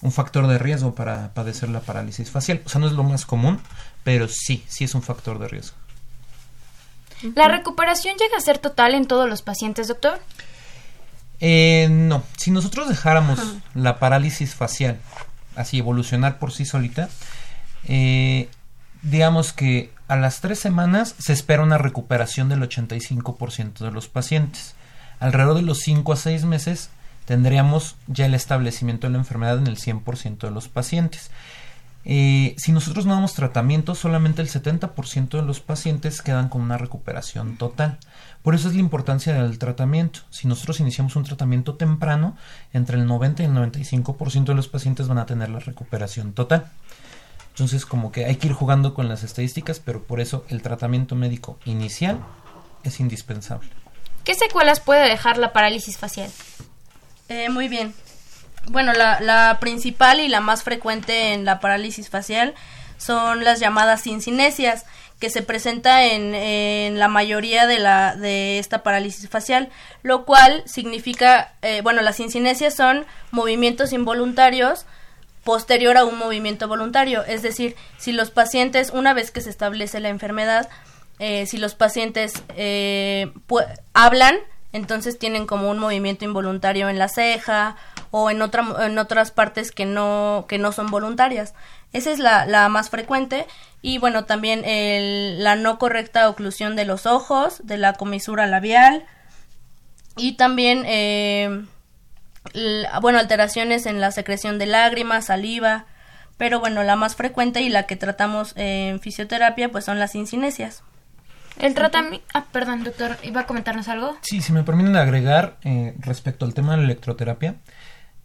[0.00, 2.62] un factor de riesgo para padecer la parálisis facial.
[2.64, 3.60] O sea, no es lo más común,
[4.04, 5.76] pero sí, sí es un factor de riesgo.
[7.34, 10.20] ¿La recuperación llega a ser total en todos los pacientes, doctor?
[11.40, 13.40] Eh, no, si nosotros dejáramos
[13.74, 14.98] la parálisis facial
[15.58, 17.08] así evolucionar por sí solita,
[17.86, 18.48] eh,
[19.02, 24.74] digamos que a las tres semanas se espera una recuperación del 85% de los pacientes.
[25.20, 26.90] Alrededor de los 5 a 6 meses
[27.26, 31.30] tendríamos ya el establecimiento de la enfermedad en el 100% de los pacientes.
[32.04, 36.78] Eh, si nosotros no damos tratamiento, solamente el 70% de los pacientes quedan con una
[36.78, 37.98] recuperación total.
[38.42, 40.20] Por eso es la importancia del tratamiento.
[40.30, 42.36] Si nosotros iniciamos un tratamiento temprano,
[42.72, 46.70] entre el 90 y el 95% de los pacientes van a tener la recuperación total.
[47.50, 51.16] Entonces, como que hay que ir jugando con las estadísticas, pero por eso el tratamiento
[51.16, 52.20] médico inicial
[52.84, 53.68] es indispensable.
[54.24, 56.30] ¿Qué secuelas puede dejar la parálisis facial?
[57.28, 57.94] Eh, muy bien.
[58.70, 62.54] Bueno, la, principal y la más frecuente en la parálisis facial
[62.96, 64.84] son las llamadas cincinesias,
[65.18, 69.68] que se presenta en, la mayoría de, la, de esta parálisis facial,
[70.02, 74.86] lo cual significa, eh, bueno, las cincinesias son movimientos involuntarios
[75.42, 79.98] posterior a un movimiento voluntario, es decir, si los pacientes, una vez que se establece
[79.98, 80.68] la enfermedad,
[81.18, 83.32] eh, si los pacientes eh,
[83.94, 84.36] hablan,
[84.72, 87.76] entonces tienen como un movimiento involuntario en la ceja
[88.10, 91.54] o en, otra, en otras partes que no, que no son voluntarias.
[91.92, 93.46] Esa es la, la más frecuente
[93.80, 99.04] y bueno, también el, la no correcta oclusión de los ojos, de la comisura labial
[100.16, 101.64] y también, eh,
[103.00, 105.86] bueno, alteraciones en la secreción de lágrimas, saliva,
[106.36, 110.82] pero bueno, la más frecuente y la que tratamos en fisioterapia pues son las incinesias.
[111.58, 112.24] El tratamiento...
[112.34, 114.16] Ah, perdón, doctor, ¿iba a comentarnos algo?
[114.22, 117.56] Sí, si me permiten agregar eh, respecto al tema de la electroterapia,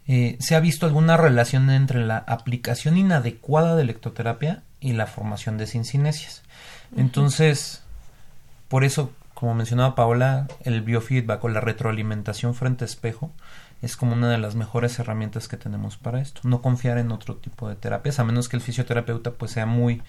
[0.08, 5.58] eh, se ha visto alguna relación entre la aplicación inadecuada de electroterapia y la formación
[5.58, 6.44] de cincinesias.
[6.96, 7.84] Entonces,
[8.68, 13.32] por eso, como mencionaba Paola, el biofeedback o la retroalimentación frente a espejo
[13.82, 16.42] es como una de las mejores herramientas que tenemos para esto.
[16.44, 20.02] No confiar en otro tipo de terapias, a menos que el fisioterapeuta pues sea muy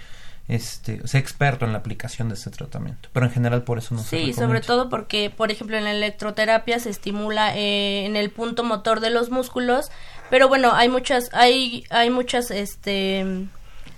[0.48, 3.08] este, sea experto en la aplicación de este tratamiento.
[3.12, 5.92] Pero en general por eso no sí, Sí, sobre todo porque, por ejemplo, en la
[5.92, 9.90] electroterapia se estimula eh, en el punto motor de los músculos,
[10.30, 13.46] pero bueno, hay muchas, hay, hay muchas, este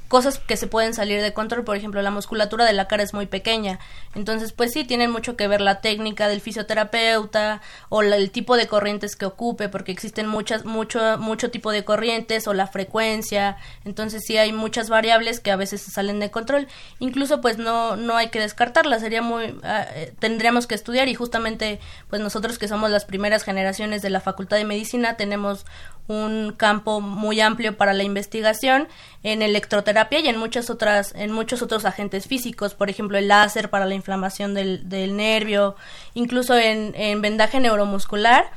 [0.09, 3.15] cosas que se pueden salir de control, por ejemplo, la musculatura de la cara es
[3.15, 3.79] muy pequeña,
[4.15, 8.67] entonces pues sí tienen mucho que ver la técnica del fisioterapeuta o el tipo de
[8.67, 14.23] corrientes que ocupe, porque existen muchas mucho mucho tipo de corrientes o la frecuencia, entonces
[14.27, 18.29] sí hay muchas variables que a veces salen de control, incluso pues no no hay
[18.29, 22.91] que descartarlas, sería muy ah, eh, tendríamos que estudiar y justamente pues nosotros que somos
[22.91, 25.67] las primeras generaciones de la Facultad de Medicina tenemos
[26.09, 28.89] un campo muy amplio para la investigación
[29.23, 33.71] en electroterapia y en muchas otras en muchos otros agentes físicos por ejemplo el láser
[33.71, 35.77] para la inflamación del, del nervio
[36.15, 38.51] incluso en, en vendaje neuromuscular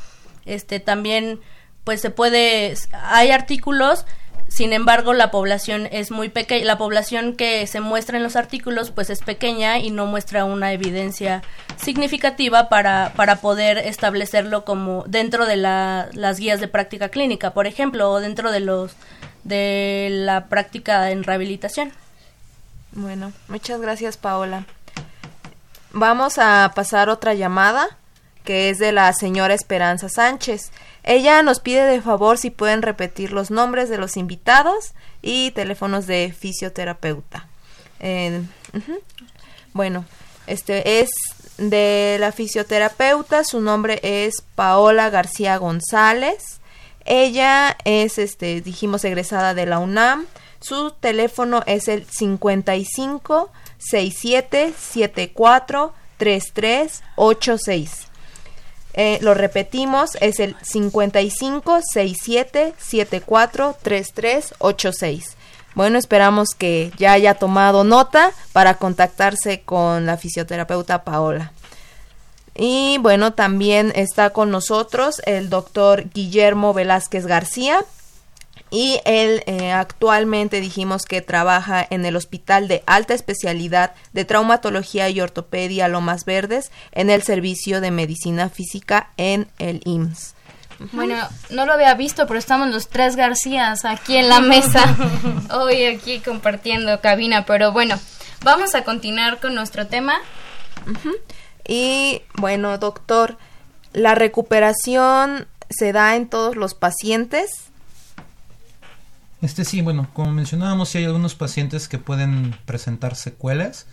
[0.45, 1.39] este también
[1.83, 4.05] pues se puede hay artículos
[4.59, 8.91] sin embargo, la población es muy pequeña, la población que se muestra en los artículos
[8.91, 11.43] pues es pequeña y no muestra una evidencia
[11.77, 18.11] significativa para, para poder establecerlo como dentro de las guías de práctica clínica, por ejemplo,
[18.11, 18.97] o dentro de los
[19.45, 21.93] de la práctica en rehabilitación.
[22.91, 24.65] Bueno, muchas gracias Paola.
[25.93, 27.98] Vamos a pasar otra llamada
[28.49, 30.71] que es de la señora Esperanza Sánchez.
[31.03, 36.07] Ella nos pide de favor si pueden repetir los nombres de los invitados y teléfonos
[36.07, 37.47] de fisioterapeuta.
[39.71, 40.03] Bueno,
[40.47, 41.11] este es
[41.59, 46.59] de la fisioterapeuta, su nombre es Paola García González.
[47.05, 50.25] Ella es, este, dijimos, egresada de la UNAM.
[50.59, 58.08] Su teléfono es el 55 67 74 3386.
[58.93, 65.37] Eh, lo repetimos, es el 55 67 74 33 86.
[65.75, 71.51] Bueno, esperamos que ya haya tomado nota para contactarse con la fisioterapeuta Paola.
[72.55, 77.85] Y bueno, también está con nosotros el doctor Guillermo Velázquez García,
[78.71, 85.09] y él eh, actualmente dijimos que trabaja en el Hospital de Alta Especialidad de Traumatología
[85.09, 90.35] y Ortopedia Lomas Verdes en el Servicio de Medicina Física en el IMSS.
[90.93, 91.15] Bueno,
[91.49, 94.95] no lo había visto, pero estamos los tres Garcías aquí en la mesa,
[95.51, 97.99] hoy aquí compartiendo cabina, pero bueno,
[98.43, 100.13] vamos a continuar con nuestro tema.
[101.67, 103.37] Y bueno, doctor,
[103.91, 107.68] ¿la recuperación se da en todos los pacientes?
[109.41, 113.87] Este sí, bueno, como mencionábamos, sí hay algunos pacientes que pueden presentar secuelas,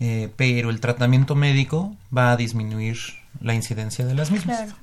[0.00, 2.96] eh, pero el tratamiento médico va a disminuir
[3.40, 4.74] la incidencia de las mismas.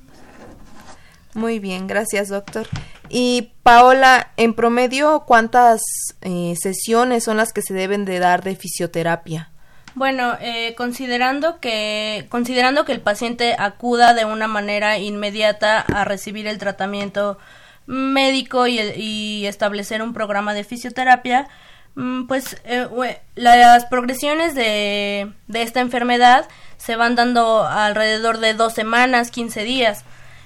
[1.34, 2.68] Muy bien, gracias doctor.
[3.08, 5.82] Y Paola, en promedio, ¿cuántas
[6.20, 9.50] eh, sesiones son las que se deben de dar de fisioterapia?
[9.96, 16.46] Bueno, eh, considerando que considerando que el paciente acuda de una manera inmediata a recibir
[16.46, 17.38] el tratamiento
[17.86, 21.48] médico y, establecer un programa de fisioterapia,
[21.94, 22.88] mm, pues eh,
[23.34, 30.04] las progresiones de, de esta enfermedad se van dando alrededor de dos semanas, 15 días.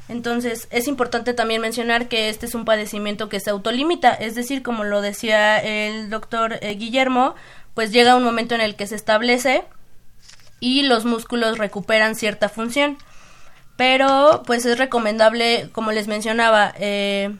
[0.08, 4.62] Entonces, es importante también mencionar que este es un padecimiento que se autolimita, es decir,
[4.62, 7.34] como lo decía el doctor eh, Guillermo,
[7.74, 9.64] pues llega un momento en el que se establece
[10.60, 12.96] y los músculos recuperan cierta función.
[13.78, 17.34] Pero, pues es recomendable, como les mencionaba, eh,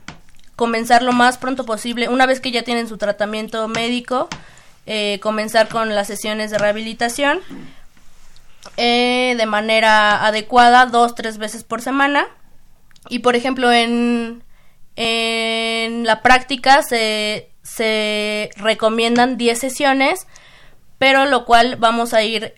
[0.57, 4.29] comenzar lo más pronto posible, una vez que ya tienen su tratamiento médico,
[4.87, 7.41] eh, comenzar con las sesiones de rehabilitación
[8.77, 12.29] de manera adecuada dos, tres veces por semana.
[13.09, 14.45] Y por ejemplo, en,
[14.97, 20.27] en la práctica se, se recomiendan 10 sesiones,
[20.99, 22.58] pero lo cual vamos a ir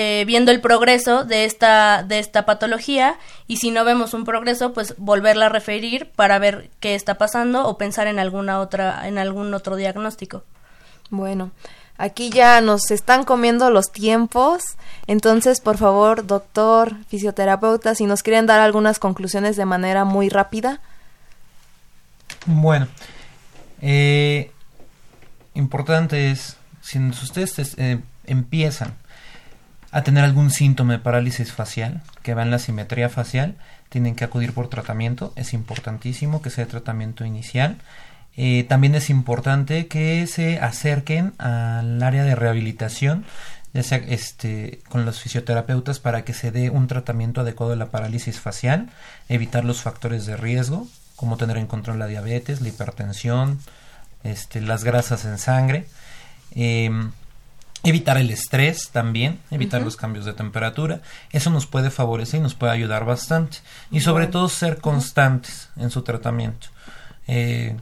[0.00, 3.16] eh, viendo el progreso de esta, de esta patología
[3.48, 7.66] y si no vemos un progreso, pues volverla a referir para ver qué está pasando
[7.66, 10.44] o pensar en alguna otra, en algún otro diagnóstico.
[11.10, 11.50] Bueno,
[12.00, 14.62] Aquí ya nos están comiendo los tiempos.
[15.08, 20.80] Entonces, por favor, doctor, fisioterapeuta, si nos quieren dar algunas conclusiones de manera muy rápida.
[22.46, 22.86] Bueno,
[23.82, 24.52] eh,
[25.54, 28.94] importante es, si ustedes eh, empiezan
[29.98, 33.56] a tener algún síntoma de parálisis facial, que va en la simetría facial,
[33.88, 35.32] tienen que acudir por tratamiento.
[35.36, 37.78] Es importantísimo que sea tratamiento inicial.
[38.36, 43.24] Eh, también es importante que se acerquen al área de rehabilitación,
[43.74, 47.90] ya sea este, con los fisioterapeutas para que se dé un tratamiento adecuado de la
[47.90, 48.90] parálisis facial,
[49.28, 50.86] evitar los factores de riesgo,
[51.16, 53.58] como tener en control la diabetes, la hipertensión,
[54.22, 55.86] este, las grasas en sangre.
[56.52, 57.10] Em,
[57.82, 61.00] evitar el estrés también, evitar los cambios de temperatura,
[61.30, 63.58] eso nos puede favorecer y nos puede ayudar bastante.
[63.90, 66.68] Y sobre todo ser constantes en su tratamiento.
[67.26, 67.76] Eh,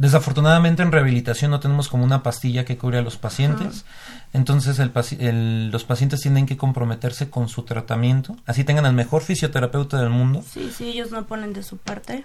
[0.00, 3.84] Desafortunadamente en rehabilitación no tenemos como una pastilla que cubre a los pacientes,
[4.32, 10.00] entonces el, los pacientes tienen que comprometerse con su tratamiento, así tengan al mejor fisioterapeuta
[10.00, 10.42] del mundo.
[10.50, 12.24] Sí, sí, ellos no ponen de su parte.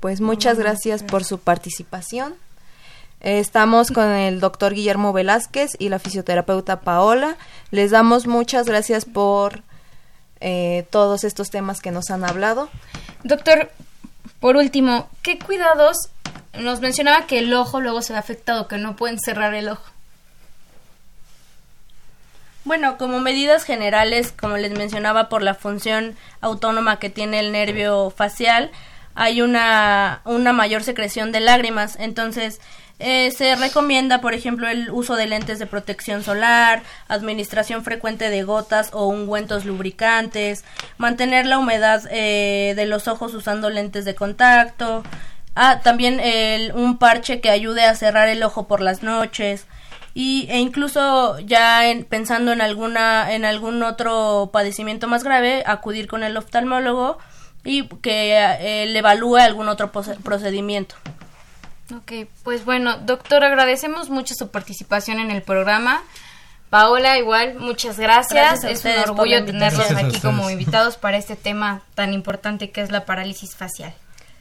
[0.00, 2.34] Pues muchas gracias por su participación.
[3.22, 7.36] Estamos con el doctor Guillermo Velázquez y la fisioterapeuta Paola.
[7.70, 9.62] Les damos muchas gracias por
[10.40, 12.68] eh, todos estos temas que nos han hablado.
[13.22, 13.70] Doctor,
[14.40, 16.10] por último, ¿qué cuidados
[16.58, 19.84] nos mencionaba que el ojo luego se ve afectado, que no pueden cerrar el ojo.
[22.64, 28.10] Bueno, como medidas generales, como les mencionaba, por la función autónoma que tiene el nervio
[28.10, 28.70] facial,
[29.14, 31.96] hay una, una mayor secreción de lágrimas.
[31.98, 32.60] Entonces,
[33.02, 38.42] eh, se recomienda, por ejemplo, el uso de lentes de protección solar, administración frecuente de
[38.42, 40.64] gotas o ungüentos lubricantes,
[40.98, 45.02] mantener la humedad eh, de los ojos usando lentes de contacto,
[45.54, 49.66] Ah, también el, un parche que ayude a cerrar el ojo por las noches.
[50.14, 56.22] Y, e incluso ya pensando en alguna en algún otro padecimiento más grave acudir con
[56.22, 57.18] el oftalmólogo
[57.64, 60.96] y que eh, le evalúe algún otro procedimiento.
[61.96, 66.02] Ok, pues bueno, doctor, agradecemos mucho su participación en el programa.
[66.70, 68.64] Paola, igual, muchas gracias.
[68.64, 73.04] es un orgullo tenerlos aquí como invitados para este tema tan importante que es la
[73.04, 73.94] parálisis facial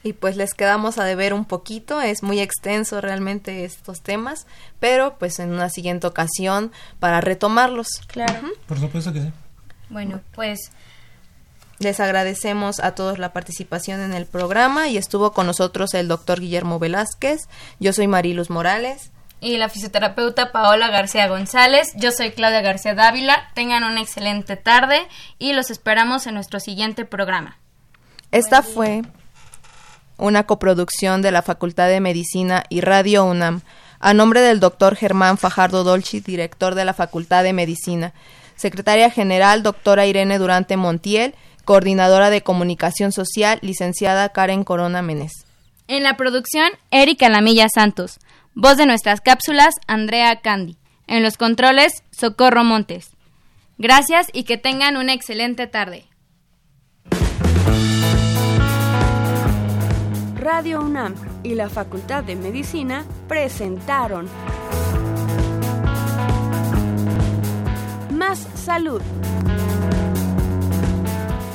[0.04, 4.48] y pues les quedamos a deber un poquito, es muy extenso realmente estos temas,
[4.80, 7.88] pero pues en una siguiente ocasión para retomarlos.
[8.08, 8.42] Claro.
[8.68, 9.32] Por supuesto que sí.
[9.90, 10.72] Bueno, pues
[11.82, 16.40] les agradecemos a todos la participación en el programa y estuvo con nosotros el doctor
[16.40, 17.48] Guillermo Velázquez,
[17.80, 19.12] yo soy Mariluz Morales.
[19.40, 21.94] Y la fisioterapeuta Paola García González.
[21.96, 23.50] Yo soy Claudia García Dávila.
[23.56, 25.08] Tengan una excelente tarde
[25.40, 27.58] y los esperamos en nuestro siguiente programa.
[28.30, 29.02] Esta fue
[30.18, 33.62] una coproducción de la Facultad de Medicina y Radio UNAM,
[34.00, 38.14] a nombre del doctor Germán Fajardo Dolci, director de la Facultad de Medicina,
[38.56, 41.34] secretaria general doctora Irene Durante Montiel,
[41.66, 45.46] coordinadora de comunicación social, licenciada Karen Corona Menes.
[45.88, 48.20] En la producción, Erika Lamilla Santos.
[48.54, 50.78] Voz de nuestras cápsulas, Andrea Candy.
[51.08, 53.12] En los controles, Socorro Montes.
[53.78, 56.06] Gracias y que tengan una excelente tarde.
[60.36, 64.28] Radio UNAM y la Facultad de Medicina presentaron
[68.12, 69.02] Más Salud.